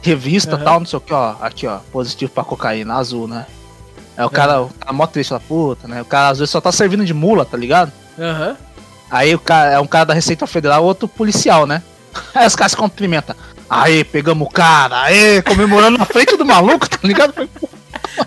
[0.00, 0.64] Revista e Aham.
[0.64, 1.36] tal, não sei o que, ó.
[1.40, 1.80] Aqui, ó.
[1.92, 3.46] Positivo pra cocaína, azul, né?
[4.16, 6.00] É o cara, o cara mó triste, lá, puta, né?
[6.00, 7.92] O cara às vezes só tá servindo de mula, tá ligado?
[8.18, 8.56] Aham.
[9.10, 11.82] Aí o cara é um cara da Receita Federal, outro policial, né?
[12.34, 13.36] Aí os caras se cumprimentam.
[13.72, 17.48] Aê, pegamos o cara, aê, comemorando na frente do maluco, tá ligado?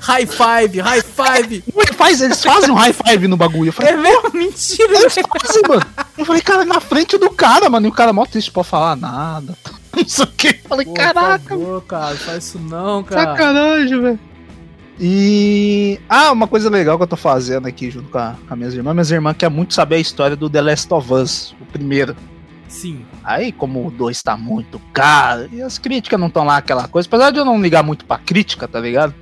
[0.02, 1.62] High five, high five.
[1.72, 3.70] "Pô, ele faz, eles fazem um high five no bagulho.
[3.70, 4.32] Eu falei, É mesmo?
[4.34, 5.86] Mentira, Eles fazem, mano.
[6.18, 7.86] Eu falei, cara, na frente do cara, mano.
[7.86, 9.56] E o cara mó triste pra falar nada.
[9.96, 10.48] Não sei o que.
[10.48, 13.32] Eu falei, Pô, caraca, Por favor, cara, faz isso não, cara.
[13.32, 14.20] sacanagem, velho.
[15.00, 16.00] E.
[16.10, 18.94] Ah, uma coisa legal que eu tô fazendo aqui junto com, a, com minhas irmãs.
[18.94, 22.16] Minhas irmãs querem muito saber a história do The Last of Us, o primeiro.
[22.68, 23.06] Sim.
[23.24, 27.08] Aí, como o 2 tá muito caro, e as críticas não estão lá aquela coisa,
[27.08, 29.14] apesar de eu não ligar muito pra crítica, tá ligado?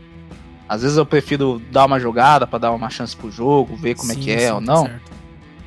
[0.68, 4.12] Às vezes eu prefiro dar uma jogada pra dar uma chance pro jogo, ver como
[4.12, 4.86] é Sim, que é sim, ou tá não.
[4.86, 5.12] certo.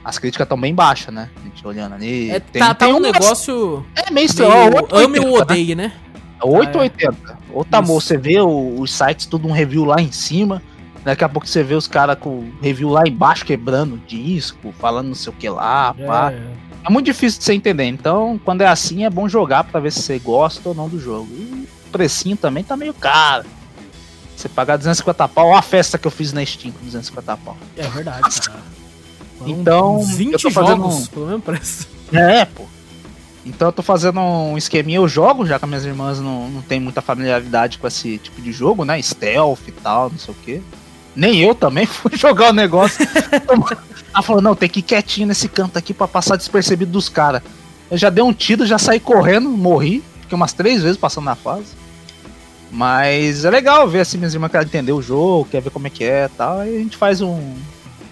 [0.05, 1.29] As críticas estão bem baixas, né?
[1.41, 2.31] A gente olhando ali.
[2.31, 4.53] É, tem, tá, tá tem um umas- negócio É meio estranho.
[4.53, 5.41] 880, ame ou né?
[5.43, 5.93] odeie, né?
[6.43, 7.39] 880.
[7.53, 10.63] Ou tá bom, você vê o- os sites, tudo um review lá em cima.
[11.05, 15.15] Daqui a pouco você vê os caras com review lá embaixo quebrando disco, falando não
[15.15, 16.33] sei o que lá, pá.
[16.33, 16.41] É.
[16.87, 17.85] É muito difícil de você entender.
[17.85, 21.01] Então, quando é assim, é bom jogar pra ver se você gosta ou não do
[21.01, 21.29] jogo.
[21.33, 23.45] E o precinho também tá meio caro.
[24.37, 27.57] Você pagar 250 pau, ó a festa que eu fiz na Steam com 250 pau.
[27.77, 28.63] É verdade, cara.
[29.47, 31.89] Então, 20 eu tô fazendo jogos um- pelo mesmo preço.
[32.13, 32.65] É, pô.
[33.45, 36.63] Então eu tô fazendo um esqueminha, eu jogo, já que as minhas irmãs não, não
[36.63, 39.01] tem muita familiaridade com esse tipo de jogo, né?
[39.01, 40.63] Stealth e tal, não sei o quê.
[41.17, 43.07] Nem eu também fui jogar o negócio.
[44.13, 47.43] Ela falou, não, tem que ir quietinho nesse canto aqui pra passar despercebido dos caras.
[47.91, 50.05] Eu já dei um tiro, já saí correndo, morri.
[50.21, 51.75] Fiquei umas três vezes passando na fase.
[52.71, 55.91] Mas é legal ver assim, minhas irmãs querem entender o jogo, quer ver como é
[55.91, 56.59] que é e tal.
[56.61, 57.55] Aí a gente faz um.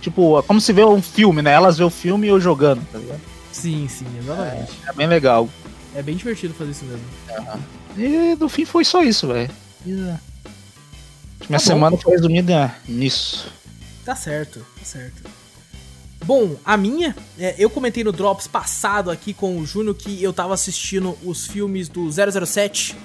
[0.00, 1.52] Tipo, é como se vê um filme, né?
[1.52, 3.20] Elas vê o filme e eu jogando, tá ligado?
[3.50, 4.72] Sim, sim, exatamente.
[4.86, 5.48] É bem legal.
[5.94, 7.02] É, bem divertido fazer isso mesmo.
[7.96, 9.50] E no fim foi só isso, velho.
[11.44, 11.48] É.
[11.48, 11.64] Minha bom.
[11.64, 13.46] semana foi resumida nisso.
[14.04, 15.22] Tá certo, tá certo.
[16.24, 20.32] Bom, a minha, é, eu comentei no Drops passado aqui com o Júnior que eu
[20.32, 22.96] tava assistindo os filmes do 007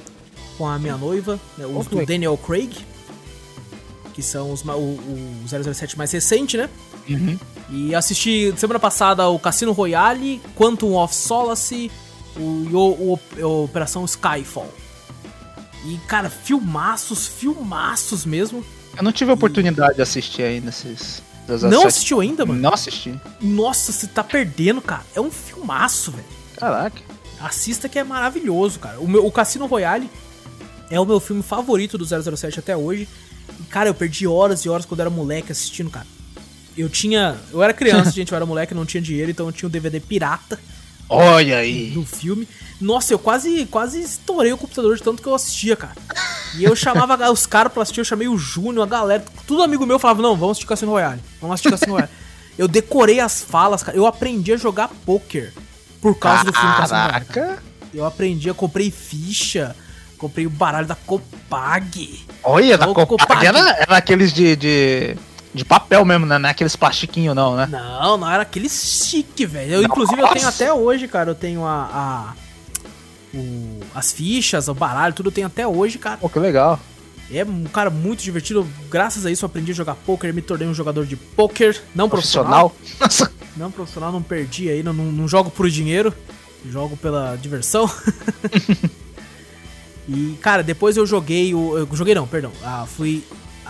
[0.57, 2.71] com a minha noiva, né, os do Daniel Craig,
[4.13, 6.69] que são os, o, o 007 mais recente, né?
[7.09, 7.37] Uhum.
[7.69, 11.91] E assisti semana passada o Cassino Royale, Quantum of Solace,
[12.37, 14.73] e o- o- o Operação Skyfall.
[15.85, 18.63] E, cara, filmaços, filmaços mesmo.
[18.97, 21.21] Eu não tive a oportunidade de assistir ainda esses.
[21.69, 22.59] Não assistiu ainda, mano?
[22.59, 23.19] Não assisti.
[23.41, 25.03] Nossa, você tá perdendo, cara.
[25.15, 26.25] É um filmaço, velho.
[26.57, 27.01] Caraca.
[27.39, 28.99] Assista que é maravilhoso, cara.
[28.99, 30.09] O, meu, o Cassino Royale
[30.91, 33.07] é o meu filme favorito do 007 até hoje.
[33.59, 36.05] E, cara, eu perdi horas e horas quando eu era moleque assistindo, cara.
[36.77, 37.37] Eu tinha.
[37.51, 39.99] Eu era criança, gente, eu era moleque, não tinha dinheiro, então eu tinha um DVD
[39.99, 40.59] pirata.
[41.09, 41.89] Olha aí.
[41.89, 42.47] Do filme.
[42.79, 45.95] Nossa, eu quase, quase estourei o computador de tanto que eu assistia, cara.
[46.55, 49.85] E eu chamava os caras pra assistir, eu chamei o Júnior, a galera, tudo amigo
[49.85, 51.21] meu falava, não, vamos assistir Cassino Royale.
[51.41, 52.11] Vamos assistir Cassino Royale.
[52.57, 53.97] Eu decorei as falas, cara.
[53.97, 55.51] Eu aprendi a jogar poker
[56.01, 57.25] por causa do filme Cassino Royale.
[57.25, 57.63] Cara.
[57.93, 59.75] Eu aprendi, eu comprei ficha,
[60.17, 62.25] comprei o baralho da Copag.
[62.43, 63.45] Olha, da Copag, Copag.
[63.45, 64.55] Era, era aqueles de...
[64.55, 65.17] de
[65.53, 66.37] de papel mesmo, né?
[66.37, 67.67] Não é aqueles plastiquinhos, não, né?
[67.69, 69.75] Não, não era aquele chique, velho.
[69.75, 71.31] Eu, inclusive, eu tenho até hoje, cara.
[71.31, 71.89] Eu tenho a.
[71.91, 72.33] a
[73.31, 76.17] o, as fichas, o baralho, tudo eu tenho até hoje, cara.
[76.17, 76.79] Pô, que legal.
[77.31, 78.67] É um cara muito divertido.
[78.89, 82.09] Graças a isso eu aprendi a jogar poker, me tornei um jogador de poker, não
[82.09, 82.75] profissional.
[82.97, 83.33] profissional.
[83.55, 86.11] não profissional, não perdi aí, não, não, jogo por dinheiro,
[86.67, 87.89] jogo pela diversão.
[90.09, 91.77] e, cara, depois eu joguei o.
[91.77, 92.51] Eu joguei não, perdão.
[92.63, 93.23] Ah, fui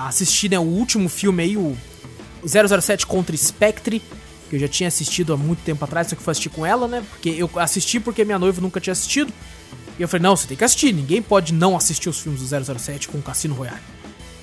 [0.08, 1.76] assistir né, o último filme aí, o
[2.46, 4.02] 007 contra Spectre,
[4.50, 6.88] que eu já tinha assistido há muito tempo atrás, só que fui assistir com ela,
[6.88, 7.04] né?
[7.10, 9.32] Porque eu assisti porque minha noiva nunca tinha assistido.
[9.98, 12.80] E eu falei, não, você tem que assistir, ninguém pode não assistir os filmes do
[12.80, 13.82] 007 com o Cassino Royale.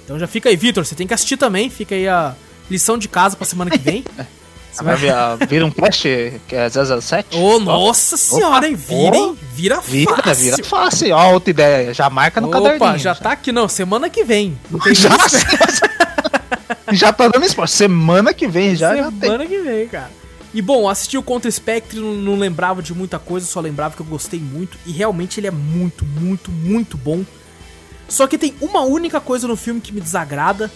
[0.04, 2.36] Então já fica aí, Vitor, você tem que assistir também, fica aí a
[2.70, 4.04] lição de casa pra semana que vem.
[4.76, 4.96] Você vai
[5.48, 7.34] vira um cast que é 007?
[7.36, 8.74] Ô, oh, nossa senhora, hein?
[8.74, 9.38] Vira, hein?
[9.52, 9.90] Vira fácil.
[9.90, 11.14] Vira, vira fácil.
[11.14, 11.94] Ó, outra ideia.
[11.94, 12.98] Já marca no Opa, caderninho.
[12.98, 13.68] já, tá aqui, não.
[13.68, 14.58] Semana que vem.
[14.92, 15.10] Já,
[16.92, 17.68] já tá dando spoiler.
[17.68, 19.48] Semana que vem já, Semana já tem.
[19.48, 20.10] que vem, cara.
[20.52, 24.00] E bom, assisti o Contra Spectre, não, não lembrava de muita coisa, só lembrava que
[24.02, 24.78] eu gostei muito.
[24.86, 27.24] E realmente ele é muito, muito, muito bom.
[28.08, 30.70] Só que tem uma única coisa no filme que me desagrada,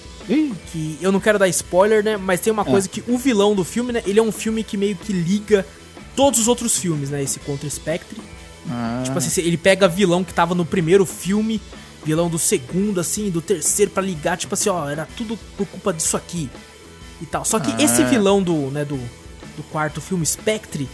[0.72, 2.16] que eu não quero dar spoiler, né?
[2.16, 2.64] Mas tem uma é.
[2.64, 4.02] coisa que o vilão do filme, né?
[4.06, 5.66] Ele é um filme que meio que liga
[6.14, 7.22] todos os outros filmes, né?
[7.22, 8.20] Esse Contra Spectre.
[8.68, 9.02] Ah.
[9.04, 11.60] Tipo assim, ele pega vilão que tava no primeiro filme,
[12.04, 15.92] vilão do segundo, assim, do terceiro para ligar, tipo assim, ó, era tudo por culpa
[15.92, 16.50] disso aqui.
[17.20, 17.44] E tal.
[17.44, 17.82] Só que ah.
[17.82, 18.96] esse vilão do, né, do,
[19.56, 20.88] do quarto filme, Spectre,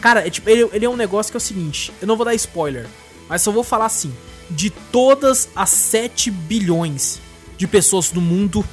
[0.00, 2.24] cara, é, tipo, ele, ele é um negócio que é o seguinte, eu não vou
[2.24, 2.86] dar spoiler,
[3.28, 4.12] mas só vou falar assim,
[4.50, 7.20] de todas as 7 bilhões
[7.56, 8.64] de pessoas no mundo,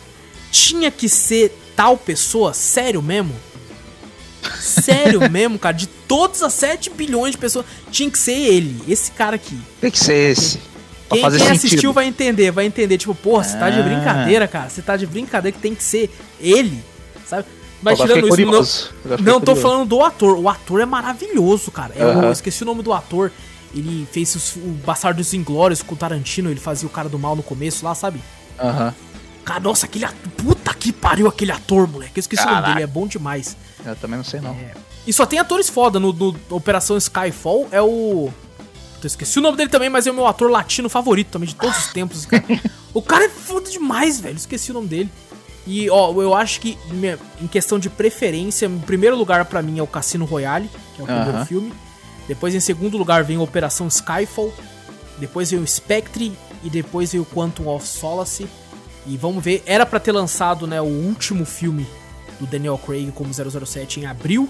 [0.52, 2.54] tinha que ser tal pessoa?
[2.54, 3.36] Sério mesmo?
[4.60, 5.76] Sério mesmo, cara?
[5.76, 9.58] De todas as 7 bilhões de pessoas, tinha que ser ele, esse cara aqui.
[9.80, 10.60] Tem que ser esse.
[11.10, 12.98] Quem, quem assistiu vai entender, vai entender.
[12.98, 13.84] Tipo, porra, você tá de ah.
[13.84, 14.70] brincadeira, cara.
[14.70, 16.10] Você tá de brincadeira que tem que ser
[16.40, 16.84] ele,
[17.26, 17.46] sabe?
[17.82, 18.28] Mas tirando
[18.62, 20.38] isso, não, não tô falando do ator.
[20.38, 21.94] O ator é maravilhoso, cara.
[21.96, 23.32] É, Eu esqueci o nome do ator.
[23.74, 26.50] Ele fez os, o Bastardos Inglórios com o Tarantino.
[26.50, 28.22] Ele fazia o cara do mal no começo lá, sabe?
[28.60, 28.88] Aham.
[28.88, 29.10] Uhum.
[29.46, 30.30] Cara, nossa, aquele ator.
[30.38, 32.18] Puta que pariu aquele ator, moleque.
[32.18, 32.58] Eu esqueci Caraca.
[32.58, 33.58] o nome dele, é bom demais.
[33.86, 34.52] Eu também não sei, não.
[34.52, 34.74] É.
[35.08, 36.00] E só tem atores foda.
[36.00, 38.30] No, no Operação Skyfall é o.
[39.02, 41.56] Eu esqueci o nome dele também, mas é o meu ator latino favorito também de
[41.56, 42.26] todos os tempos.
[42.26, 42.44] Cara.
[42.94, 44.36] o cara é foda demais, velho.
[44.36, 45.10] Esqueci o nome dele.
[45.66, 46.78] E, ó, eu acho que
[47.42, 51.04] em questão de preferência, em primeiro lugar para mim é o Cassino Royale, que é
[51.04, 51.46] o primeiro uh -huh.
[51.46, 51.74] filme.
[52.30, 54.54] Depois, em segundo lugar, vem a Operação Skyfall.
[55.18, 56.32] Depois vem o Spectre.
[56.64, 58.48] E depois vem o Quantum of Solace.
[59.06, 61.86] E vamos ver, era para ter lançado né, o último filme
[62.40, 64.48] do Daniel Craig como 007 em abril,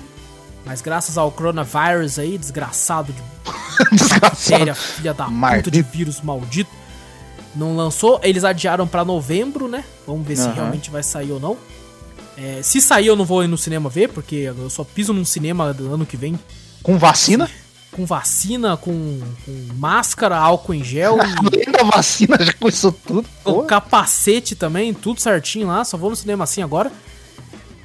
[0.66, 3.22] mas graças ao coronavírus aí, desgraçado de
[3.96, 4.76] desgraçado.
[4.76, 6.70] filha da puta de vírus maldito,
[7.56, 8.20] não lançou.
[8.22, 9.84] Eles adiaram para novembro, né?
[10.06, 10.44] Vamos ver uhum.
[10.44, 11.58] se realmente vai sair ou não.
[12.38, 15.26] É, se sair, eu não vou ir no cinema ver, porque eu só piso num
[15.26, 16.38] cinema do ano que vem.
[16.84, 17.50] Com vacina?
[18.00, 21.18] Com vacina, com, com máscara, álcool em gel.
[21.20, 23.28] Além da vacina, já começou tudo.
[23.44, 25.84] O capacete também, tudo certinho lá.
[25.84, 26.90] Só vou no cinema assim agora.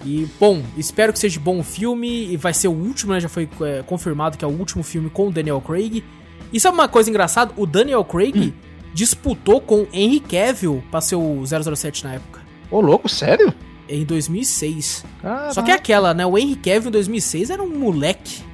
[0.04, 2.32] E, bom, espero que seja bom o filme.
[2.32, 3.18] E vai ser o último, né?
[3.18, 6.04] Já foi é, confirmado que é o último filme com o Daniel Craig.
[6.52, 7.52] E sabe uma coisa engraçada?
[7.56, 8.52] O Daniel Craig hum.
[8.92, 12.40] disputou com Henry Cavill pra ser o 007 na época.
[12.70, 13.52] Ô, louco, sério?
[13.88, 15.04] Em 2006.
[15.20, 15.52] Caraca.
[15.52, 16.24] Só que é aquela, né?
[16.24, 18.53] O Henry Cavill em 2006 era um moleque.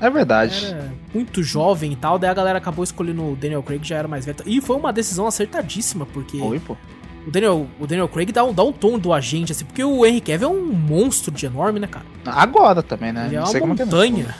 [0.00, 0.66] É verdade.
[0.66, 3.96] Era muito jovem e tal, daí a galera acabou escolhendo o Daniel Craig, que já
[3.96, 4.38] era mais velho.
[4.46, 6.40] E foi uma decisão acertadíssima, porque.
[6.40, 6.76] Oi, pô.
[7.26, 10.06] O Daniel, o Daniel Craig dá um, dá um tom do agente, assim, porque o
[10.06, 12.06] Henry Cavill é um monstro de enorme, né, cara?
[12.24, 13.26] Agora também, né?
[13.26, 14.34] Ele é uma é montanha.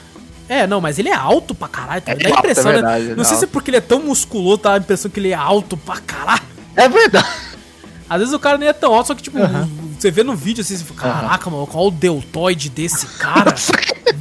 [0.49, 2.01] É, não, mas ele é alto pra caralho.
[2.01, 2.11] Tá?
[2.11, 3.15] É dá a impressão, é verdade, né?
[3.15, 5.35] Não sei se é porque ele é tão musculoso, tá a impressão que ele é
[5.35, 6.41] alto pra caralho.
[6.75, 7.29] É verdade.
[8.09, 9.93] Às vezes o cara nem é tão alto, só que, tipo, uhum.
[9.97, 11.55] você vê no vídeo assim, você fala, caraca, uhum.
[11.55, 13.55] mano, qual o deltoide desse cara?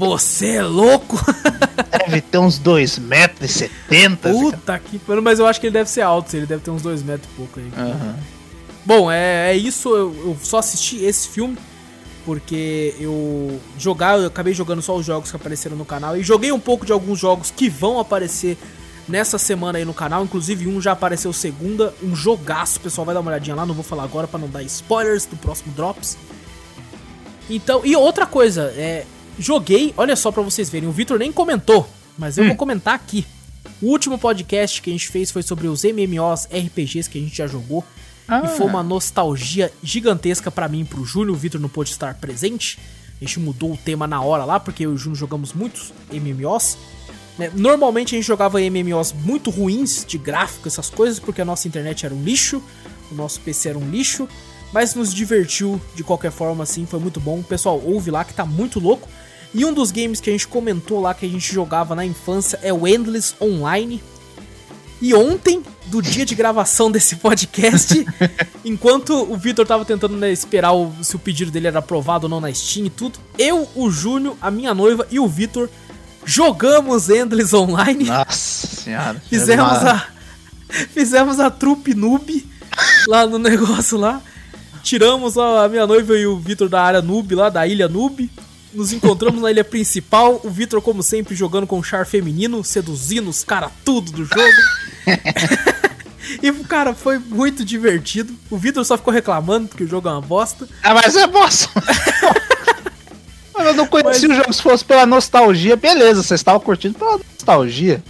[0.08, 1.16] Você é louco?
[2.06, 3.70] deve ter uns 2,70 metros e
[4.32, 6.82] Puta que pariu, mas eu acho que ele deve ser alto, ele deve ter uns
[6.82, 7.66] 2 metros e pouco aí.
[7.66, 8.14] Uhum.
[8.84, 9.88] Bom, é, é isso.
[9.90, 11.56] Eu, eu só assisti esse filme
[12.24, 16.52] porque eu jogar, eu acabei jogando só os jogos que apareceram no canal e joguei
[16.52, 18.58] um pouco de alguns jogos que vão aparecer
[19.08, 23.20] nessa semana aí no canal, inclusive um já apareceu segunda, um jogaço, pessoal vai dar
[23.20, 26.16] uma olhadinha lá, não vou falar agora para não dar spoilers do próximo drops.
[27.48, 29.04] Então, e outra coisa, é,
[29.40, 31.88] joguei, olha só para vocês verem, o Victor nem comentou,
[32.18, 32.48] mas eu hum.
[32.48, 33.26] vou comentar aqui.
[33.82, 37.36] O último podcast que a gente fez foi sobre os MMOs RPGs que a gente
[37.36, 37.84] já jogou.
[38.28, 38.42] Ah.
[38.44, 41.34] E foi uma nostalgia gigantesca para mim e pro Júnior.
[41.34, 42.78] O Vitor não pôde estar presente.
[43.20, 45.92] A gente mudou o tema na hora lá, porque eu e o Júnior jogamos muitos
[46.12, 46.78] MMOs.
[47.38, 47.50] Né?
[47.54, 52.06] Normalmente a gente jogava MMOs muito ruins de gráfico, essas coisas, porque a nossa internet
[52.06, 52.62] era um lixo,
[53.10, 54.28] o nosso PC era um lixo.
[54.72, 57.42] Mas nos divertiu de qualquer forma, assim, foi muito bom.
[57.42, 59.08] Pessoal, ouve lá que tá muito louco.
[59.52, 62.58] E um dos games que a gente comentou lá que a gente jogava na infância
[62.62, 64.02] é o Endless Online.
[65.02, 68.06] E ontem, do dia de gravação desse podcast,
[68.64, 72.30] enquanto o Vitor tava tentando né, esperar o, se o pedido dele era aprovado ou
[72.30, 75.68] não na Steam e tudo, eu, o Júnior, a minha noiva e o Vitor
[76.24, 78.04] jogamos Endless Online.
[78.04, 79.20] Nossa senhora.
[79.28, 80.06] Fizemos a
[80.92, 82.46] fizemos a trupe noob
[83.08, 84.22] lá no negócio lá.
[84.84, 88.30] Tiramos a minha noiva e o Vitor da área noob lá, da ilha noob.
[88.72, 93.28] Nos encontramos na ilha principal, o Vitor, como sempre, jogando com o char feminino, seduzindo
[93.28, 94.42] os caras tudo do jogo.
[96.40, 98.32] e, cara, foi muito divertido.
[98.48, 100.68] O Vitor só ficou reclamando porque o jogo é uma bosta.
[100.82, 101.68] Ah, mas é bosta!
[103.58, 104.38] eu não conhecia mas...
[104.38, 108.02] o jogo, se fosse pela nostalgia, beleza, você estava curtindo pela nostalgia.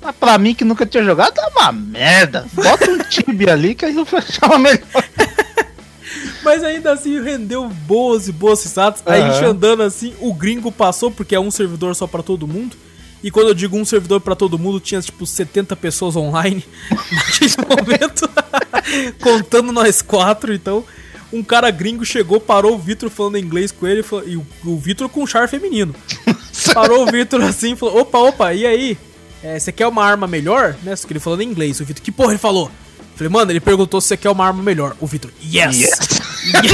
[0.00, 2.46] Mas pra mim, que nunca tinha jogado, é uma merda.
[2.52, 5.04] Bota um tibia ali que aí eu achava melhor.
[6.42, 9.00] Mas ainda assim rendeu boas e boas risadas.
[9.00, 9.12] Uhum.
[9.12, 12.46] Aí a gente andando assim, o gringo passou, porque é um servidor só para todo
[12.46, 12.76] mundo.
[13.22, 16.64] E quando eu digo um servidor para todo mundo, tinha tipo 70 pessoas online
[17.10, 18.30] naquele momento,
[19.20, 20.54] contando nós quatro.
[20.54, 20.84] Então,
[21.32, 25.08] um cara gringo chegou, parou o Vitor falando inglês com ele, e o, o Vitor
[25.08, 25.94] com um char feminino.
[26.72, 28.98] Parou o Vitor assim e falou: opa, opa, e aí?
[29.42, 30.76] É, você quer uma arma melhor?
[30.82, 30.94] Né?
[30.96, 31.80] Só que ele falando em inglês.
[31.80, 32.70] O Vitor, que porra ele falou?
[33.18, 34.94] Falei, mano, ele perguntou se você quer uma arma melhor.
[35.00, 35.76] O Vitor, yes!
[35.76, 35.90] yes.
[36.62, 36.72] yes.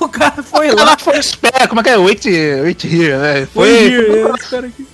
[0.00, 0.98] o cara foi lá.
[0.98, 1.96] foi esperto, como é que é?
[1.96, 3.46] Wait, wait here, né?
[3.46, 3.68] Foi.
[3.68, 4.88] Wait here, é, aqui.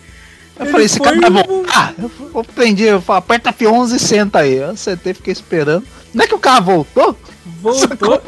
[0.58, 1.94] Eu ele falei, esse cara vai voltar.
[1.98, 4.56] Eu, eu prendi, eu falei, aperta F11 e senta aí.
[4.56, 5.86] Eu sentei, fiquei esperando.
[6.12, 7.18] Não é que o cara voltou?
[7.62, 8.22] Voltou.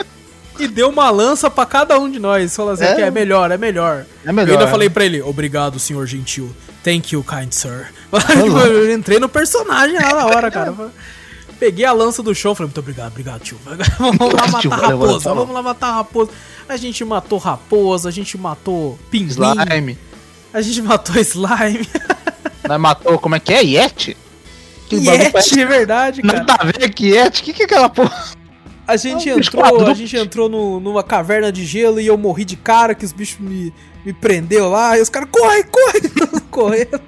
[0.58, 2.56] e deu uma lança para cada um de nós.
[2.56, 2.94] Falou assim, é.
[2.94, 4.06] que é melhor, é melhor.
[4.24, 4.48] É melhor.
[4.48, 4.70] Eu ainda é.
[4.70, 6.50] falei pra ele, obrigado, senhor gentil.
[6.82, 7.92] Thank you, kind sir.
[8.66, 10.74] eu entrei no personagem lá na hora, cara.
[11.58, 13.58] Peguei a lança do chão, falei, muito obrigado, obrigado, tio.
[13.98, 16.30] Vamos lá matar raposa, vamos lá matar raposa.
[16.68, 19.28] A gente matou raposa, a gente matou pinguim.
[19.28, 19.98] Slime.
[20.52, 21.88] A gente matou slime.
[22.68, 23.62] Nós matou, como é que é?
[23.62, 24.16] Yeti?
[24.88, 26.38] Que Yeti, é verdade, cara.
[26.38, 28.38] Nada a ver que Yeti, o que, que é aquela porra?
[28.86, 32.44] A gente é entrou, a gente entrou no, numa caverna de gelo e eu morri
[32.44, 36.40] de cara, que os bichos me, me prendeu lá, e os caras, corre, corre!
[36.50, 37.00] Correndo.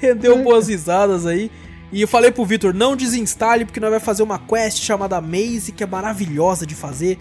[0.00, 1.52] Rendeu boas risadas aí.
[1.92, 5.72] E eu falei pro Vitor, não desinstale, porque nós vai fazer uma quest chamada Maze,
[5.72, 7.18] que é maravilhosa de fazer.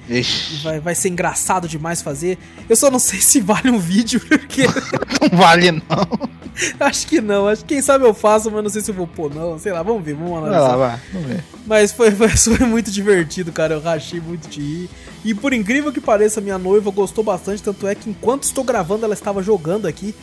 [0.64, 2.38] Vai, vai ser engraçado demais fazer.
[2.70, 4.64] Eu só não sei se vale um vídeo, porque.
[5.30, 5.82] não vale, não.
[6.80, 7.50] Acho que não.
[7.50, 9.60] Acho que quem sabe eu faço, mas não sei se eu vou pôr, não.
[9.60, 10.60] Sei lá, vamos ver, vamos analisar.
[10.60, 11.44] Vai lá, vai, vamos ver.
[11.66, 13.74] Mas foi, foi, foi muito divertido, cara.
[13.74, 14.90] Eu rachei muito de ir.
[15.24, 17.62] E por incrível que pareça, minha noiva gostou bastante.
[17.62, 20.16] Tanto é que enquanto estou gravando, ela estava jogando aqui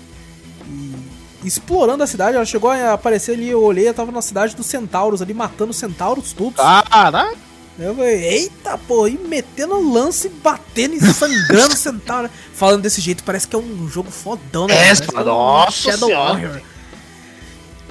[1.49, 2.37] explorando a cidade.
[2.37, 5.73] Ela chegou a aparecer ali, eu olhei, ela tava na cidade dos centauros ali, matando
[5.73, 6.57] centauros todos.
[6.57, 7.37] Caraca!
[7.79, 12.29] Eu falei, eita, pô, e metendo lance e batendo e sangrando centauro.
[12.53, 14.75] Falando desse jeito, parece que é um jogo fodão, né?
[14.75, 16.61] É, é nossa Shadow Warrior.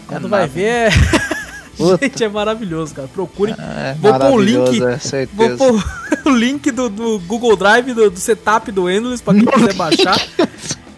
[0.06, 0.52] Quando é vai nada.
[0.52, 0.92] ver.
[2.02, 3.08] Gente, é maravilhoso, cara.
[3.08, 3.54] Procure.
[3.54, 4.82] É, vou pôr o link.
[4.82, 5.84] É, vou pôr
[6.26, 10.20] o link do, do Google Drive do, do, setup do Endless pra quem quiser baixar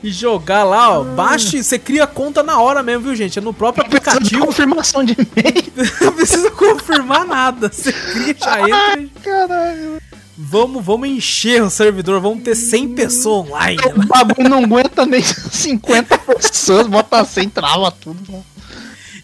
[0.03, 1.03] e jogar lá, ó.
[1.03, 3.39] Baixe, você cria conta na hora mesmo, viu, gente?
[3.39, 4.45] É no próprio aplicativo.
[4.45, 5.71] confirmação de e-mail.
[6.01, 7.69] Não precisa confirmar nada.
[7.69, 9.01] Você cria, já entra.
[9.01, 9.07] E...
[9.21, 10.01] Caralho.
[10.41, 13.77] Vamos, vamos encher o servidor, vamos ter 100 pessoas online.
[13.93, 18.19] O bagulho não aguenta nem 50 pessoas, bota 100, trava tudo.
[18.31, 18.41] Né?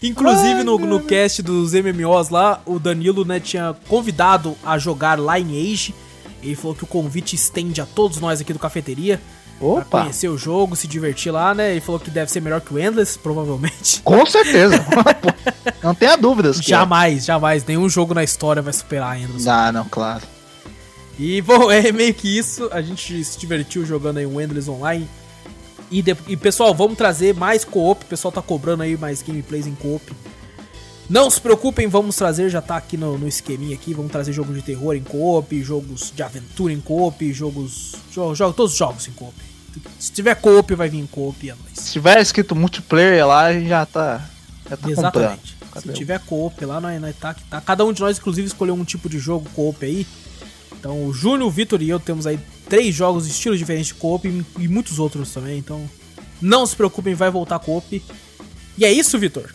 [0.02, 5.18] Inclusive Ai, no, no cast dos MMOs lá, o Danilo né, tinha convidado a jogar
[5.18, 5.94] Lineage.
[6.42, 9.18] Ele falou que o convite estende a todos nós aqui do Cafeteria.
[9.60, 10.02] Opa.
[10.02, 11.72] Conhecer o jogo, se divertir lá, né?
[11.72, 14.02] Ele falou que deve ser melhor que o Endless, provavelmente.
[14.04, 14.84] Com certeza.
[15.82, 16.58] não tenha dúvidas.
[16.58, 17.26] jamais, é.
[17.26, 17.64] jamais.
[17.64, 19.48] Nenhum jogo na história vai superar Endless.
[19.48, 20.22] Ah, não, claro.
[21.18, 22.68] E, bom, é meio que isso.
[22.72, 25.08] A gente se divertiu jogando aí o Endless Online.
[25.90, 26.16] E, de...
[26.28, 28.04] e pessoal, vamos trazer mais co-op.
[28.04, 30.12] O pessoal tá cobrando aí mais gameplays em co-op.
[31.08, 34.56] Não se preocupem, vamos trazer, já tá aqui no, no esqueminha aqui, vamos trazer jogos
[34.56, 39.12] de terror em coop, jogos de aventura em coop, jogos, jogos, todos os jogos em
[39.12, 39.34] coop.
[39.98, 41.72] Se tiver coop, vai vir em coop, é nóis.
[41.74, 44.28] Se tiver escrito multiplayer lá, já tá,
[44.68, 45.56] já tá Exatamente.
[45.80, 47.60] Se tiver coop lá, nós, nós tá, tá.
[47.60, 50.06] Cada um de nós, inclusive, escolheu um tipo de jogo coop aí.
[50.72, 52.38] Então, o Júnior, o Vitor e eu temos aí
[52.68, 55.58] três jogos, estilos diferentes de coop e, e muitos outros também.
[55.58, 55.88] Então,
[56.40, 58.02] não se preocupem, vai voltar coop.
[58.78, 59.54] E é isso, Vitor?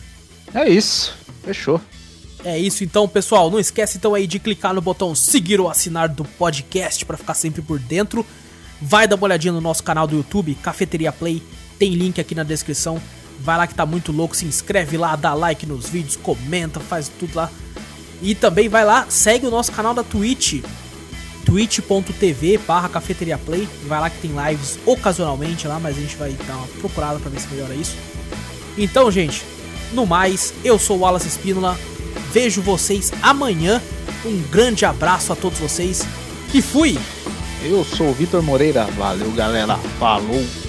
[0.54, 1.14] É isso.
[1.42, 1.80] Fechou.
[2.44, 3.50] É isso então, pessoal.
[3.50, 7.34] Não esquece então aí de clicar no botão seguir ou assinar do podcast para ficar
[7.34, 8.26] sempre por dentro.
[8.80, 11.42] Vai dar uma olhadinha no nosso canal do YouTube, Cafeteria Play.
[11.78, 13.00] Tem link aqui na descrição.
[13.40, 17.08] Vai lá que tá muito louco, se inscreve lá, dá like nos vídeos, comenta, faz
[17.08, 17.50] tudo lá.
[18.20, 20.62] E também vai lá, segue o nosso canal da Twitch,
[21.44, 23.68] twitch.tv barra cafeteria play.
[23.86, 27.30] Vai lá que tem lives ocasionalmente lá, mas a gente vai dar uma procurada pra
[27.30, 27.96] ver se melhora isso.
[28.78, 29.44] Então, gente,
[29.92, 31.78] no mais, eu sou o Wallace Espínola.
[32.32, 33.80] Vejo vocês amanhã.
[34.24, 36.06] Um grande abraço a todos vocês
[36.54, 36.98] e fui!
[37.64, 38.84] Eu sou o Vitor Moreira.
[38.84, 39.76] Valeu, galera.
[39.98, 40.61] Falou!